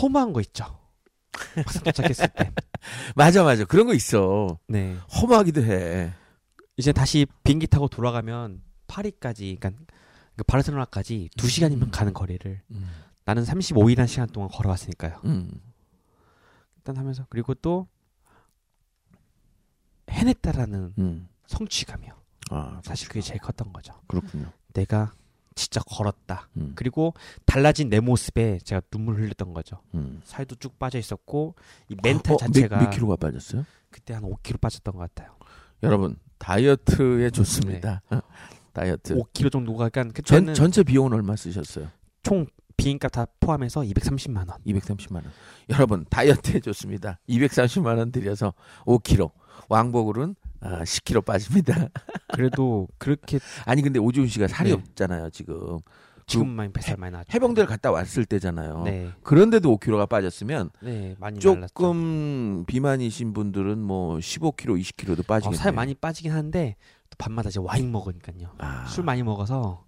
허무한 0.00 0.32
거 0.32 0.40
있죠. 0.40 0.64
막상 1.56 1.82
도착했을 1.82 2.28
때. 2.28 2.52
맞아 3.14 3.42
맞아 3.42 3.64
그런 3.64 3.86
거 3.86 3.94
있어. 3.94 4.58
네. 4.68 4.96
허무하기도 5.20 5.62
해. 5.64 6.12
이제 6.76 6.92
다시 6.92 7.26
비행기 7.44 7.66
타고 7.66 7.88
돌아가면 7.88 8.62
파리까지, 8.86 9.56
그러니까 9.60 9.82
그 10.36 10.44
바르셀로나까지 10.44 11.30
두 11.36 11.48
시간이면 11.48 11.90
가는 11.90 12.12
거리를 12.12 12.60
음. 12.70 12.90
나는 13.24 13.44
35일이라는 13.44 14.08
시간 14.08 14.28
동안 14.28 14.48
걸어왔으니까요. 14.50 15.20
음. 15.24 15.60
일단 16.76 16.96
하면서 16.96 17.26
그리고 17.28 17.54
또 17.54 17.86
해냈다라는 20.10 20.94
음. 20.98 21.28
성취감이요. 21.46 22.12
아 22.50 22.80
사실 22.84 23.08
그게 23.08 23.20
제일 23.20 23.40
컸던 23.40 23.72
거죠. 23.72 23.94
그렇군요. 24.08 24.52
내가 24.74 25.14
진짜 25.54 25.80
걸었다. 25.86 26.48
음. 26.56 26.72
그리고 26.74 27.14
달라진 27.46 27.88
내 27.88 28.00
모습에 28.00 28.58
제가 28.64 28.80
눈물 28.90 29.16
흘렸던 29.16 29.52
거죠. 29.52 29.80
음. 29.94 30.20
살도 30.24 30.56
쭉 30.56 30.78
빠져 30.78 30.98
있었고 30.98 31.54
이 31.88 31.96
멘탈 32.02 32.34
어, 32.34 32.36
자체가 32.36 32.76
몇, 32.76 32.84
몇 32.84 32.90
킬로가 32.90 33.16
빠졌어요? 33.16 33.64
그때 33.90 34.14
한 34.14 34.22
5kg 34.22 34.60
빠졌던 34.60 34.94
것 34.94 35.00
같아요. 35.00 35.36
여러분 35.82 36.16
다이어트에 36.38 37.30
좋습니다. 37.30 38.02
어, 38.10 38.20
다이어트. 38.72 39.14
5kg 39.16 39.52
정도가 39.52 39.88
그러니까 39.90 40.22
전 40.22 40.38
그때는 40.40 40.54
전체 40.54 40.82
비용은 40.82 41.12
얼마 41.12 41.36
쓰셨어요? 41.36 41.88
총 42.22 42.46
비행값 42.76 43.12
다 43.12 43.26
포함해서 43.40 43.82
230만 43.82 44.48
원. 44.48 44.58
230만 44.66 45.16
원. 45.16 45.24
여러분 45.68 46.04
다이어트에 46.08 46.60
좋습니다. 46.60 47.18
230만 47.28 47.98
원 47.98 48.10
들여서 48.10 48.54
5kg. 48.86 49.30
왕복으로는 49.68 50.34
아, 50.62 50.82
10kg 50.82 51.24
빠집니다. 51.24 51.88
그래도 52.32 52.88
그렇게 52.98 53.38
아니 53.66 53.82
근데 53.82 53.98
오지훈 53.98 54.28
씨가 54.28 54.48
살이 54.48 54.70
네. 54.70 54.74
없잖아요 54.74 55.30
지금. 55.30 55.78
지금 56.26 56.48
많이 56.48 56.72
뱃살 56.72 56.96
많이 56.96 57.12
나죠. 57.12 57.26
해병대를 57.34 57.66
갔다 57.68 57.90
왔을 57.90 58.24
때잖아요. 58.24 58.84
네, 58.84 59.10
그런데도 59.22 59.76
5kg가 59.76 60.08
빠졌으면 60.08 60.70
네 60.80 61.16
많이 61.18 61.38
말랐죠. 61.44 61.66
조금 61.66 62.64
비만이신 62.66 63.32
분들은 63.32 63.78
뭐 63.82 64.16
15kg, 64.18 64.80
20kg도 64.80 65.18
어, 65.18 65.22
빠지겠네요. 65.26 65.58
살 65.58 65.72
많이 65.72 65.94
빠지긴 65.94 66.32
한데 66.32 66.76
또 67.10 67.16
밤마다 67.18 67.48
이제 67.50 67.58
와인 67.60 67.90
먹으니까요. 67.92 68.52
아. 68.58 68.86
술 68.86 69.04
많이 69.04 69.22
먹어서 69.22 69.84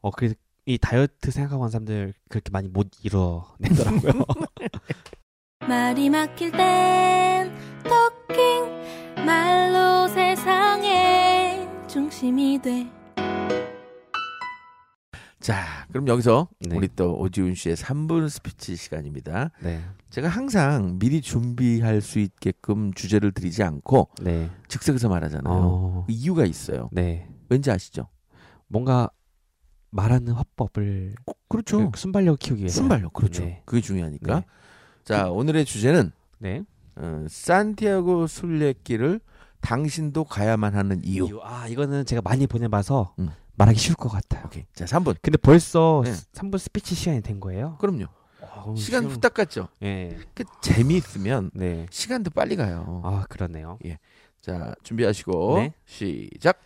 어 0.00 0.10
그래서 0.10 0.34
이 0.64 0.78
다이어트 0.78 1.30
생각하고 1.30 1.62
한 1.62 1.70
사람들 1.70 2.14
그렇게 2.28 2.50
많이 2.50 2.68
못 2.68 2.88
이뤄내더라고요. 3.02 4.24
말이 5.68 6.10
막힐 6.10 6.50
땐 6.52 7.54
토킹 7.84 9.05
말로 9.26 10.06
세상의 10.06 11.68
중심이 11.88 12.60
돼 12.62 12.88
자, 15.40 15.86
그럼 15.92 16.08
여기서 16.08 16.48
네. 16.60 16.76
우리 16.76 16.88
또 16.94 17.16
오지훈 17.18 17.54
씨의 17.54 17.76
3분 17.76 18.28
스피치 18.28 18.74
시간입니다. 18.74 19.50
네, 19.60 19.80
제가 20.10 20.28
항상 20.28 20.98
미리 20.98 21.20
준비할 21.20 22.00
수 22.00 22.18
있게끔 22.18 22.92
주제를 22.94 23.32
드리지 23.32 23.62
않고 23.62 24.08
네, 24.22 24.50
즉석에서 24.68 25.08
말하잖아요. 25.08 25.54
어, 25.54 26.04
그 26.06 26.12
이유가 26.12 26.44
있어요. 26.46 26.88
네, 26.92 27.28
왠지 27.48 27.70
아시죠? 27.70 28.08
뭔가 28.66 29.10
말하는 29.90 30.32
화법을 30.32 31.14
그렇죠. 31.48 31.90
그 31.90 31.98
순발력 31.98 32.38
키우기 32.38 32.62
위해서. 32.62 32.76
순발력. 32.76 33.12
그렇죠. 33.12 33.44
네. 33.44 33.62
그게 33.64 33.80
중요하니까. 33.80 34.40
네. 34.40 34.46
자, 35.04 35.30
오늘의 35.30 35.64
주제는 35.64 36.10
네. 36.38 36.64
어, 36.96 37.24
산티아고 37.28 38.26
순례길을 38.26 39.20
당신도 39.60 40.24
가야만 40.24 40.74
하는 40.74 41.00
이유. 41.04 41.26
이유. 41.26 41.40
아 41.42 41.66
이거는 41.68 42.04
제가 42.04 42.22
많이 42.22 42.46
보내봐서 42.46 43.14
음. 43.18 43.30
말하기 43.56 43.78
쉬울 43.78 43.96
것 43.96 44.08
같아요. 44.08 44.44
오케이. 44.46 44.64
자, 44.74 44.84
3분. 44.84 45.16
근데 45.22 45.38
벌써 45.38 46.02
네. 46.04 46.12
3분 46.32 46.58
스피치 46.58 46.94
시간이 46.94 47.22
된 47.22 47.40
거예요? 47.40 47.76
그럼요. 47.78 48.04
아, 48.42 48.64
시간 48.76 49.02
지금- 49.02 49.14
후딱 49.16 49.34
갔죠. 49.34 49.68
예. 49.82 50.16
그 50.34 50.44
재미있으면 50.62 51.50
네. 51.54 51.86
시간도 51.90 52.30
빨리 52.30 52.56
가요. 52.56 53.00
아 53.04 53.24
그러네요. 53.28 53.78
자, 54.40 54.74
준비하시고 54.82 55.56
네. 55.58 55.72
시작. 55.86 56.60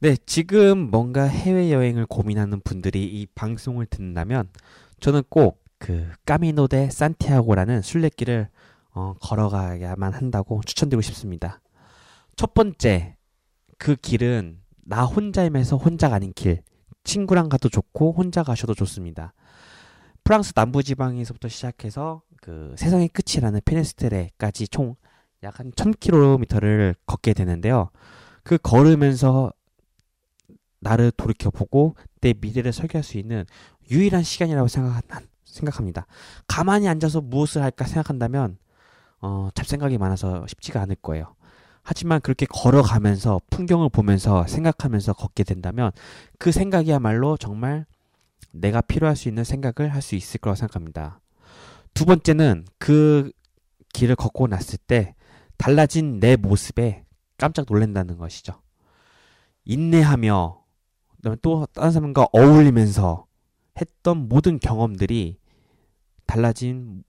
네, 0.00 0.16
지금 0.26 0.90
뭔가 0.90 1.22
해외 1.24 1.70
여행을 1.72 2.06
고민하는 2.06 2.60
분들이 2.64 3.04
이 3.06 3.26
방송을 3.34 3.86
듣는다면 3.86 4.48
저는 5.00 5.22
꼭 5.28 5.62
그 5.78 6.08
까미노 6.24 6.68
데 6.68 6.88
산티아고라는 6.88 7.82
순례길을 7.82 8.48
어, 8.94 9.14
걸어가야만 9.20 10.12
한다고 10.12 10.60
추천드리고 10.64 11.02
싶습니다. 11.02 11.60
첫 12.36 12.54
번째, 12.54 13.16
그 13.78 13.96
길은 13.96 14.60
나 14.84 15.04
혼자임에서 15.04 15.76
혼자가 15.76 16.16
아닌 16.16 16.32
길. 16.34 16.62
친구랑 17.04 17.48
가도 17.48 17.68
좋고 17.68 18.12
혼자 18.12 18.42
가셔도 18.42 18.74
좋습니다. 18.74 19.34
프랑스 20.22 20.54
남부 20.54 20.82
지방에서부터 20.82 21.48
시작해서 21.48 22.22
그 22.40 22.74
세상의 22.78 23.08
끝이라는 23.08 23.60
페네스트레까지 23.64 24.68
총 24.68 24.96
약 25.44 25.60
한 25.60 25.70
1000km를 25.72 26.94
걷게 27.06 27.34
되는데요. 27.34 27.90
그 28.42 28.58
걸으면서 28.58 29.52
나를 30.80 31.10
돌이켜 31.12 31.50
보고 31.50 31.96
내 32.20 32.34
미래를 32.38 32.72
설계할 32.72 33.02
수 33.02 33.16
있는 33.18 33.44
유일한 33.90 34.22
시간이라고 34.22 34.68
생각, 34.68 35.02
생각합니다. 35.44 36.06
가만히 36.46 36.88
앉아서 36.88 37.20
무엇을 37.20 37.62
할까 37.62 37.86
생각한다면 37.86 38.58
어, 39.26 39.48
잡생각이 39.54 39.96
많아서 39.96 40.46
쉽지가 40.46 40.82
않을 40.82 40.96
거예요. 40.96 41.34
하지만 41.82 42.20
그렇게 42.20 42.44
걸어가면서 42.44 43.40
풍경을 43.48 43.88
보면서 43.88 44.46
생각하면서 44.46 45.14
걷게 45.14 45.44
된다면 45.44 45.92
그 46.38 46.52
생각이야말로 46.52 47.38
정말 47.38 47.86
내가 48.52 48.82
필요할 48.82 49.16
수 49.16 49.28
있는 49.28 49.42
생각을 49.42 49.94
할 49.94 50.02
수 50.02 50.14
있을 50.14 50.40
거라고 50.40 50.56
생각합니다. 50.56 51.20
두 51.94 52.04
번째는 52.04 52.66
그 52.78 53.32
길을 53.94 54.14
걷고 54.14 54.46
났을 54.46 54.78
때 54.78 55.14
달라진 55.56 56.20
내 56.20 56.36
모습에 56.36 57.04
깜짝 57.38 57.64
놀란다는 57.66 58.18
것이죠. 58.18 58.60
인내하며 59.64 60.62
그다음에 61.16 61.36
또 61.40 61.64
다른 61.72 61.92
사람과 61.92 62.26
어울리면서 62.32 63.24
했던 63.80 64.28
모든 64.28 64.58
경험들이 64.58 65.38
달라진 66.26 67.04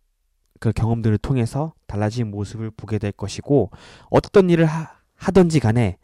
그 0.65 0.71
경험들을 0.71 1.19
통해서 1.19 1.73
달라진 1.85 2.31
모습을 2.31 2.71
보게 2.71 2.97
될 2.97 3.11
것이고 3.11 3.69
어떤 4.09 4.49
일을 4.49 4.65
하, 4.65 4.95
하든지 5.15 5.59
간에 5.59 5.97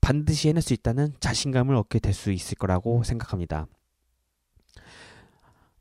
반드시 0.00 0.48
해낼 0.48 0.62
수 0.62 0.72
있다는 0.72 1.14
자신감을 1.18 1.74
얻게 1.74 1.98
될 1.98 2.14
수 2.14 2.30
있을 2.30 2.56
거라고 2.56 3.02
생각합니다. 3.02 3.66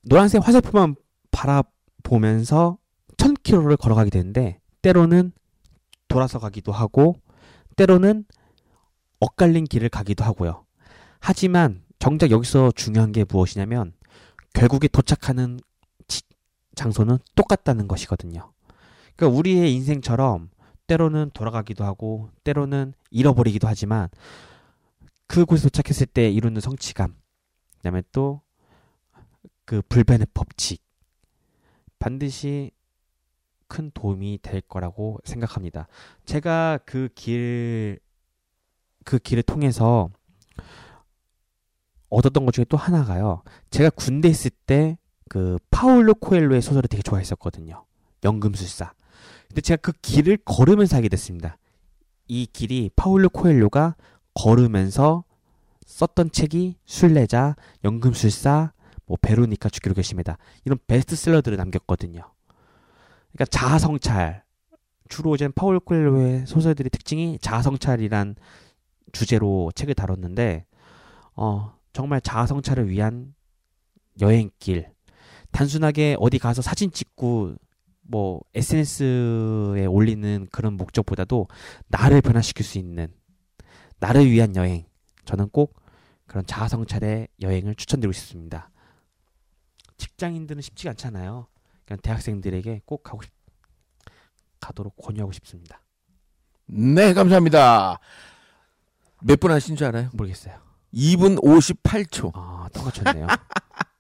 노란색 0.02 0.46
화살표만 0.48 0.96
바라보면서 1.32 2.78
1000km를 3.18 3.78
걸어가게 3.80 4.10
되는데 4.10 4.60
때로는 4.82 5.32
돌아서 6.08 6.40
가기도 6.40 6.72
하고 6.72 7.16
때로는 7.76 8.26
엇갈린 9.20 9.66
길을 9.66 9.90
가기도 9.90 10.24
하고요. 10.24 10.66
하지만 11.20 11.84
정작 12.00 12.32
여기서 12.32 12.72
중요한 12.72 13.12
게 13.12 13.26
무엇이냐면 13.30 13.94
결국에 14.54 14.88
도착하는 14.88 15.58
지- 15.58 15.64
장소는 16.76 17.20
똑같다는 17.36 17.88
것이거든요. 17.88 18.52
그러니까 19.16 19.38
우리의 19.38 19.74
인생처럼 19.74 20.50
때로는 20.88 21.32
돌아가기도 21.34 21.84
하고 21.84 22.30
때로는 22.44 22.94
잃어버리기도 23.12 23.68
하지만 23.68 24.10
그곳에 25.28 25.64
도착했을 25.64 26.08
때 26.08 26.30
이루는 26.30 26.62
성취감, 26.62 27.16
그다음에 27.78 28.04
또 28.12 28.42
그 29.66 29.82
불변의 29.82 30.28
법칙 30.34 30.84
반드시 32.00 32.72
큰 33.68 33.92
도움이 33.94 34.40
될 34.42 34.62
거라고 34.62 35.20
생각합니다. 35.24 35.88
제가 36.26 36.80
그 36.86 37.10
길, 37.16 38.00
그 39.04 39.18
길을 39.18 39.42
통해서 39.44 40.10
얻었던 42.10 42.46
것 42.46 42.54
중에 42.54 42.66
또 42.66 42.78
하나가요. 42.78 43.42
제가 43.72 43.90
군대 43.90 44.28
있을 44.28 44.52
때 44.52 44.98
그 45.30 45.58
파울로 45.72 46.14
코엘로의 46.16 46.62
소설을 46.62 46.88
되게 46.88 47.02
좋아했었거든요. 47.02 47.86
연금술사. 48.24 48.94
근데 49.48 49.62
제가 49.62 49.82
그 49.82 49.92
길을 50.02 50.38
걸으면서 50.46 50.98
하게 50.98 51.10
됐습니다. 51.10 51.58
이 52.28 52.48
길이 52.52 52.90
파울로 52.96 53.30
코엘로가 53.30 53.96
걸으면서 54.34 55.24
썼던 55.86 56.32
책이 56.32 56.78
순례자, 56.86 57.56
연금술사, 57.84 58.72
뭐 59.06 59.18
베로니카 59.22 59.70
죽기로 59.70 59.94
계십니다. 59.94 60.38
이런 60.66 60.80
베스트셀러들을 60.88 61.58
남겼거든요. 61.58 62.22
그러니까 63.32 63.46
자아성찰 63.50 64.44
주로 65.10 65.36
이제 65.36 65.48
파울 65.50 65.80
코엘로의 65.80 66.48
소설들의 66.48 66.90
특징이 66.90 67.38
자아성찰이란 67.42 68.36
주제로 69.12 69.72
책을 69.76 69.94
다뤘는데 69.94 70.66
어 71.36 71.76
정말 71.92 72.22
자아성찰을 72.22 72.90
위한 72.90 73.36
여행길 74.22 74.93
단순하게 75.54 76.18
어디 76.20 76.40
가서 76.40 76.62
사진 76.62 76.92
찍고 76.92 77.56
뭐 78.02 78.42
SNS에 78.54 79.86
올리는 79.86 80.48
그런 80.52 80.74
목적보다도 80.74 81.48
나를 81.88 82.22
변화시킬 82.22 82.66
수 82.66 82.78
있는 82.78 83.08
나를 84.00 84.30
위한 84.30 84.56
여행 84.58 84.86
저는 85.26 85.50
꼭 85.50 85.80
그런 86.26 86.46
자아성찰의 86.46 87.30
여행을 87.42 87.76
추천드리고 87.76 88.12
싶습니다. 88.12 88.70
직장인들은 89.98 90.62
쉽지가 90.62 90.92
않잖아요. 90.92 91.48
그냥 91.86 92.00
대학생들에게 92.02 92.82
꼭 92.86 93.04
가고 93.04 93.22
싶, 93.22 93.32
가도록 94.60 94.96
권유하고 94.98 95.32
싶습니다. 95.32 95.82
네, 96.66 97.14
감사합니다. 97.14 98.00
몇 99.22 99.38
분 99.40 99.52
하신 99.52 99.76
줄 99.78 99.88
알아요? 99.88 100.10
모르겠어요. 100.14 100.56
2분 100.94 101.42
58초. 101.42 102.32
아, 102.34 102.68
똑같췄네요. 102.74 103.28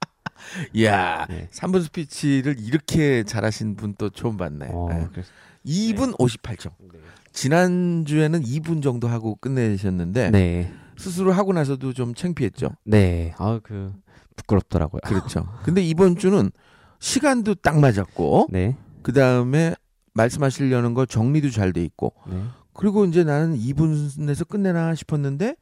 이야, 0.73 1.25
네. 1.29 1.47
3분 1.51 1.83
스피치를 1.83 2.55
이렇게 2.59 3.23
잘하신 3.23 3.75
분 3.75 3.95
또 3.97 4.09
처음 4.09 4.37
봤네. 4.37 4.67
어, 4.71 4.87
네. 4.89 5.07
그래서, 5.11 5.29
2분 5.65 6.17
58초. 6.17 6.71
네. 6.91 6.99
지난주에는 7.31 8.41
2분 8.43 8.81
정도 8.83 9.07
하고 9.07 9.35
끝내셨는데 9.35 10.31
네. 10.31 10.71
스스로 10.97 11.31
하고 11.31 11.53
나서도 11.53 11.93
좀 11.93 12.13
창피했죠. 12.13 12.69
네. 12.85 13.33
아, 13.37 13.59
그 13.63 13.93
부끄럽더라고요. 14.35 15.01
그렇죠. 15.05 15.47
근데 15.63 15.81
이번 15.83 16.15
주는 16.15 16.51
시간도 16.99 17.55
딱 17.55 17.79
맞았고 17.79 18.47
네. 18.51 18.75
그다음에 19.01 19.75
말씀하시려는 20.13 20.93
거 20.93 21.05
정리도 21.05 21.49
잘 21.49 21.73
돼 21.73 21.83
있고 21.83 22.13
네. 22.27 22.41
그리고 22.73 23.05
이제 23.05 23.23
나는 23.23 23.57
2분에서 23.57 24.47
끝내나 24.47 24.95
싶었는데 24.95 25.55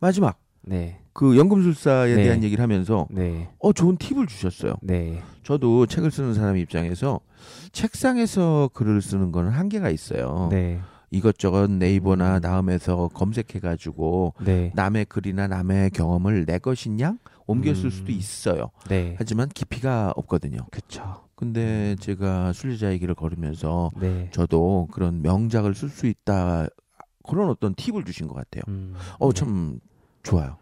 마지막 0.00 0.38
네. 0.66 0.98
그 1.12 1.36
연금술사에 1.36 2.14
네. 2.16 2.22
대한 2.24 2.42
얘기를 2.42 2.62
하면서 2.62 3.06
네. 3.10 3.48
어 3.58 3.72
좋은 3.72 3.96
팁을 3.96 4.26
주셨어요. 4.26 4.74
네. 4.82 5.22
저도 5.42 5.86
책을 5.86 6.10
쓰는 6.10 6.34
사람 6.34 6.56
입장에서 6.56 7.20
책상에서 7.72 8.70
글을 8.72 9.00
쓰는 9.00 9.30
거는 9.30 9.50
한계가 9.50 9.90
있어요. 9.90 10.48
네. 10.50 10.80
이것저것 11.10 11.70
네이버나 11.70 12.36
음. 12.36 12.40
나음에서 12.40 13.08
검색해 13.14 13.60
가지고 13.60 14.34
네. 14.44 14.72
남의 14.74 15.04
글이나 15.04 15.46
남의 15.46 15.90
경험을 15.90 16.44
내 16.44 16.58
것이냐 16.58 17.16
옮겨 17.46 17.74
쓸 17.74 17.90
수도 17.92 18.10
음. 18.12 18.18
있어요. 18.18 18.70
네. 18.88 19.14
하지만 19.18 19.48
깊이가 19.48 20.12
없거든요. 20.16 20.66
그쵸. 20.72 21.28
근데 21.36 21.94
제가 22.00 22.52
순례자의 22.52 22.98
길을 22.98 23.14
걸으면서 23.14 23.90
네. 24.00 24.28
저도 24.32 24.88
그런 24.92 25.22
명작을 25.22 25.74
쓸 25.74 25.88
수 25.88 26.06
있다 26.06 26.66
그런 27.26 27.48
어떤 27.48 27.74
팁을 27.74 28.04
주신 28.04 28.26
것 28.26 28.34
같아요. 28.34 28.62
음. 28.68 28.94
어 29.18 29.32
네. 29.32 29.38
참 29.38 29.78
좋아요. 30.24 30.56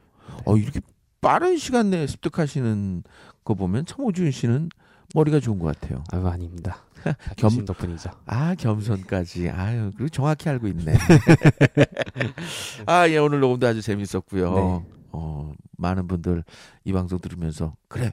어 0.44 0.56
이렇게 0.56 0.80
빠른 1.22 1.56
시간 1.56 1.88
내에 1.90 2.06
습득하시는 2.06 3.02
거 3.44 3.54
보면 3.54 3.86
참 3.86 4.04
오준 4.04 4.30
씨는 4.30 4.68
머리가 5.14 5.40
좋은 5.40 5.58
것 5.58 5.78
같아요. 5.78 6.02
아유, 6.12 6.26
아닙니다. 6.26 6.78
다 7.02 7.14
겸- 7.36 7.56
겸 7.56 7.64
덕분이죠. 7.64 8.10
아 8.26 8.54
겸손까지 8.54 9.48
아유 9.50 9.90
그리고 9.96 10.08
정확히 10.08 10.48
알고 10.48 10.68
있네. 10.68 10.94
아 12.86 13.08
예 13.08 13.18
오늘 13.18 13.40
녹음도 13.40 13.66
아주 13.66 13.82
재밌었고요. 13.82 14.54
네. 14.54 14.92
어 15.12 15.52
많은 15.78 16.06
분들 16.08 16.44
이 16.84 16.92
방송 16.92 17.18
들으면서 17.18 17.74
그래 17.88 18.12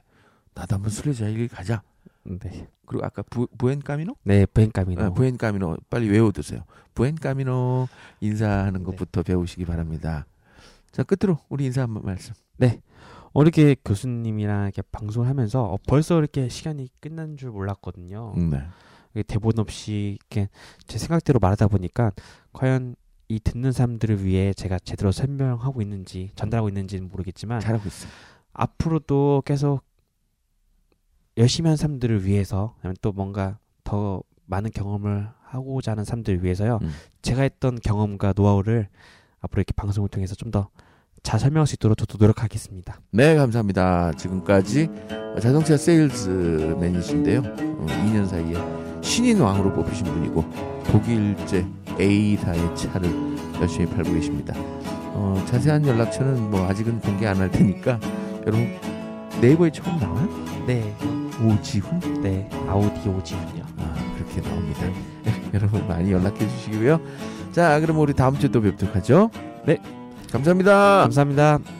나도 0.54 0.76
한번 0.76 0.90
길 0.92 1.48
가자. 1.48 1.82
네. 2.24 2.68
그리고 2.86 3.04
아까 3.06 3.22
부, 3.22 3.46
부엔카미노? 3.56 4.14
네, 4.24 4.44
부엔카미노. 4.46 5.02
아, 5.02 5.10
부엔카미노 5.10 5.76
빨리 5.88 6.08
외워두세요. 6.10 6.64
부엔카미노 6.94 7.88
인사하는 8.20 8.80
네. 8.80 8.84
것부터 8.84 9.22
배우시기 9.22 9.64
바랍니다. 9.64 10.26
자 10.92 11.02
끝으로 11.02 11.38
우리 11.48 11.66
인사 11.66 11.82
한번 11.82 12.04
말씀. 12.04 12.34
어, 13.32 13.42
이렇게 13.42 13.76
교수님이랑 13.84 14.64
이렇게 14.64 14.82
방송을 14.90 15.28
하면서 15.28 15.62
어, 15.62 15.78
벌써 15.86 16.18
이렇게 16.18 16.48
시간이 16.48 16.88
끝난 17.00 17.36
줄 17.36 17.50
몰랐거든요. 17.50 18.34
네. 18.36 18.62
이게 19.12 19.22
대본 19.22 19.58
없이 19.58 20.18
이렇게 20.20 20.48
제 20.86 20.98
생각대로 20.98 21.38
말하다 21.38 21.68
보니까 21.68 22.12
과연 22.52 22.96
이 23.28 23.38
듣는 23.38 23.70
사람들을 23.70 24.24
위해 24.24 24.52
제가 24.52 24.78
제대로 24.80 25.12
설명하고 25.12 25.82
있는지 25.82 26.30
전달하고 26.34 26.68
있는지는 26.68 27.08
모르겠지만 27.08 27.60
잘하고 27.60 27.86
있어. 27.86 28.08
앞으로도 28.52 29.42
계속 29.46 29.82
열심히 31.36 31.68
한 31.68 31.76
사람들을 31.76 32.24
위해서 32.24 32.74
또 33.00 33.12
뭔가 33.12 33.58
더 33.84 34.22
많은 34.46 34.70
경험을 34.72 35.28
하고자 35.42 35.92
하는 35.92 36.04
사람들을 36.04 36.42
위해서요. 36.42 36.80
음. 36.82 36.90
제가 37.22 37.42
했던 37.42 37.78
경험과 37.80 38.34
노하우를 38.36 38.88
앞으로 39.40 39.60
이렇게 39.60 39.72
방송을 39.74 40.08
통해서 40.08 40.34
좀 40.34 40.50
더 40.50 40.68
잘 41.22 41.38
설명할 41.38 41.66
수 41.66 41.74
있도록 41.74 41.98
저도 41.98 42.16
노력하겠습니다. 42.18 42.98
네 43.10 43.34
감사합니다. 43.36 44.12
지금까지 44.12 44.88
자동차 45.42 45.76
세일즈맨이신데요. 45.76 47.40
어, 47.40 47.86
2년 47.86 48.26
사이에 48.26 48.54
신인 49.02 49.40
왕으로 49.40 49.72
뽑히신 49.74 50.06
분이고 50.06 50.42
독일제 50.86 51.66
A사의 52.00 52.74
차를 52.74 53.10
열심히 53.60 53.86
팔고 53.86 54.14
계십니다. 54.14 54.54
어, 55.12 55.42
자세한 55.46 55.86
연락처는 55.86 56.50
뭐 56.50 56.66
아직은 56.66 57.00
공개 57.00 57.26
안 57.26 57.36
할 57.38 57.50
테니까 57.50 58.00
여러분 58.46 58.78
네이버에 59.42 59.70
처음 59.72 59.98
나와요? 59.98 60.26
네, 60.66 60.96
오지훈? 61.44 62.22
네 62.22 62.48
아우디 62.66 63.08
오지군요. 63.08 63.64
아 63.78 63.94
그렇게 64.16 64.40
나옵니다. 64.40 64.80
여러분 65.52 65.86
많이 65.86 66.12
연락해 66.12 66.38
주시고요. 66.48 66.98
자 67.52 67.80
그럼 67.80 67.98
우리 67.98 68.14
다음 68.14 68.38
주에 68.38 68.50
또 68.50 68.60
뵙도록 68.60 68.94
하죠. 68.96 69.30
네. 69.66 69.80
감사합니다. 70.32 71.02
감사합니다. 71.02 71.79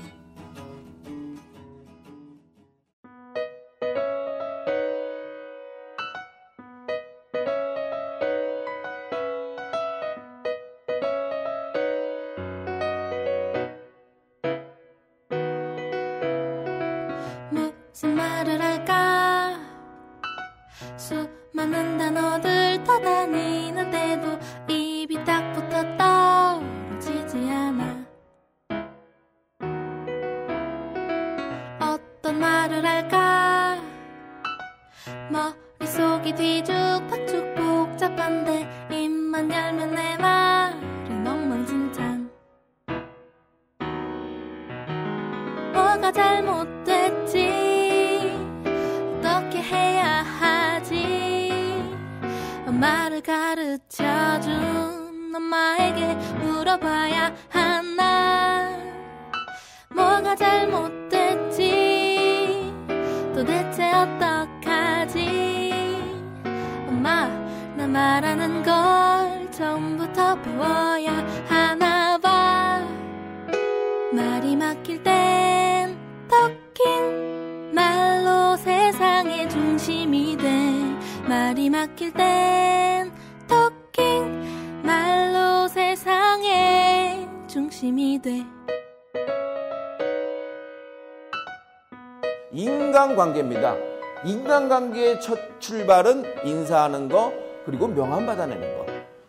인간관계의 94.71 95.21
첫 95.21 95.61
출발은 95.61 96.47
인사하는 96.47 97.09
거 97.09 97.33
그리고 97.67 97.89
명함 97.89 98.25
받아내는 98.25 98.79
거. 98.79 98.87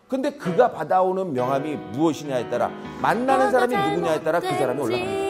근데 0.08 0.30
그가 0.30 0.70
받아오는 0.70 1.32
명함이 1.32 1.74
무엇이냐에 1.74 2.48
따라 2.48 2.70
만나는 3.00 3.50
사람이 3.50 3.74
누구냐에 3.74 4.22
따라 4.22 4.38
그 4.38 4.46
사람이 4.46 4.80
올라갑니다. 4.80 5.22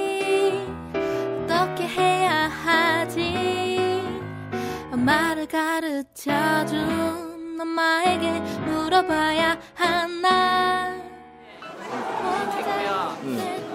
어떻게 1.45 1.87
해야 1.87 2.49
하지 2.49 4.03
엄마를 4.93 5.47
가르쳐준 5.47 6.79
엄마에게 7.61 8.41
물어봐야 8.67 9.59
하나 9.75 10.95
제가요. 12.53 13.17
음. 13.23 13.72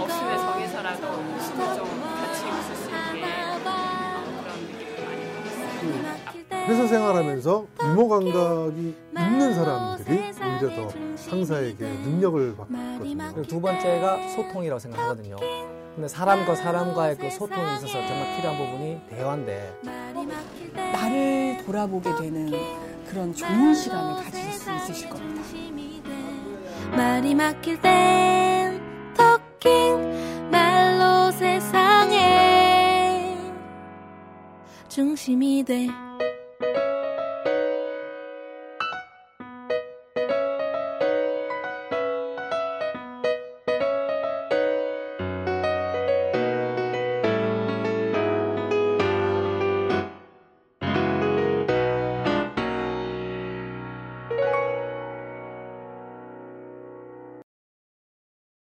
없으면 0.00 0.38
정해서라도 0.38 1.06
웃음을 1.06 1.76
좀 1.76 1.86
같이 2.00 2.44
웃을 2.44 2.76
수 2.76 2.88
있게 2.88 3.20
그런 4.42 4.48
느낌을 4.66 4.92
많이 5.04 5.20
받았어요. 5.32 6.66
회사 6.66 6.86
생활하면서 6.86 7.66
유머 7.82 8.08
감각이 8.08 8.94
있는 9.16 9.54
사람들이 9.54 10.32
오히려 10.40 10.64
더 10.76 10.88
상사에게 11.16 11.84
능력을 11.84 12.56
받거든요. 12.56 13.42
두 13.42 13.60
번째가 13.60 14.28
소통이라고 14.28 14.78
생각하거든요. 14.78 15.36
근데 15.94 16.06
사람과 16.08 16.54
사람과의 16.54 17.16
그 17.16 17.30
소통에 17.30 17.74
있어서 17.74 18.06
정말 18.06 18.36
필요한 18.36 18.56
부분이 18.56 19.00
대화인데 19.10 19.74
나를 20.74 21.64
돌아보게 21.64 22.14
되는 22.16 22.52
그런 23.08 23.34
좋은 23.34 23.74
시간을 23.74 24.22
가질 24.22 24.52
수 24.52 24.70
있으실 24.76 25.10
겁니다. 25.10 25.42
말이 26.96 27.34
막힐 27.34 27.80
땐 27.80 28.80
토킹 29.60 30.50
말로 30.50 31.30
세상에 31.32 32.16
중심이 34.88 35.62
돼 35.64 35.88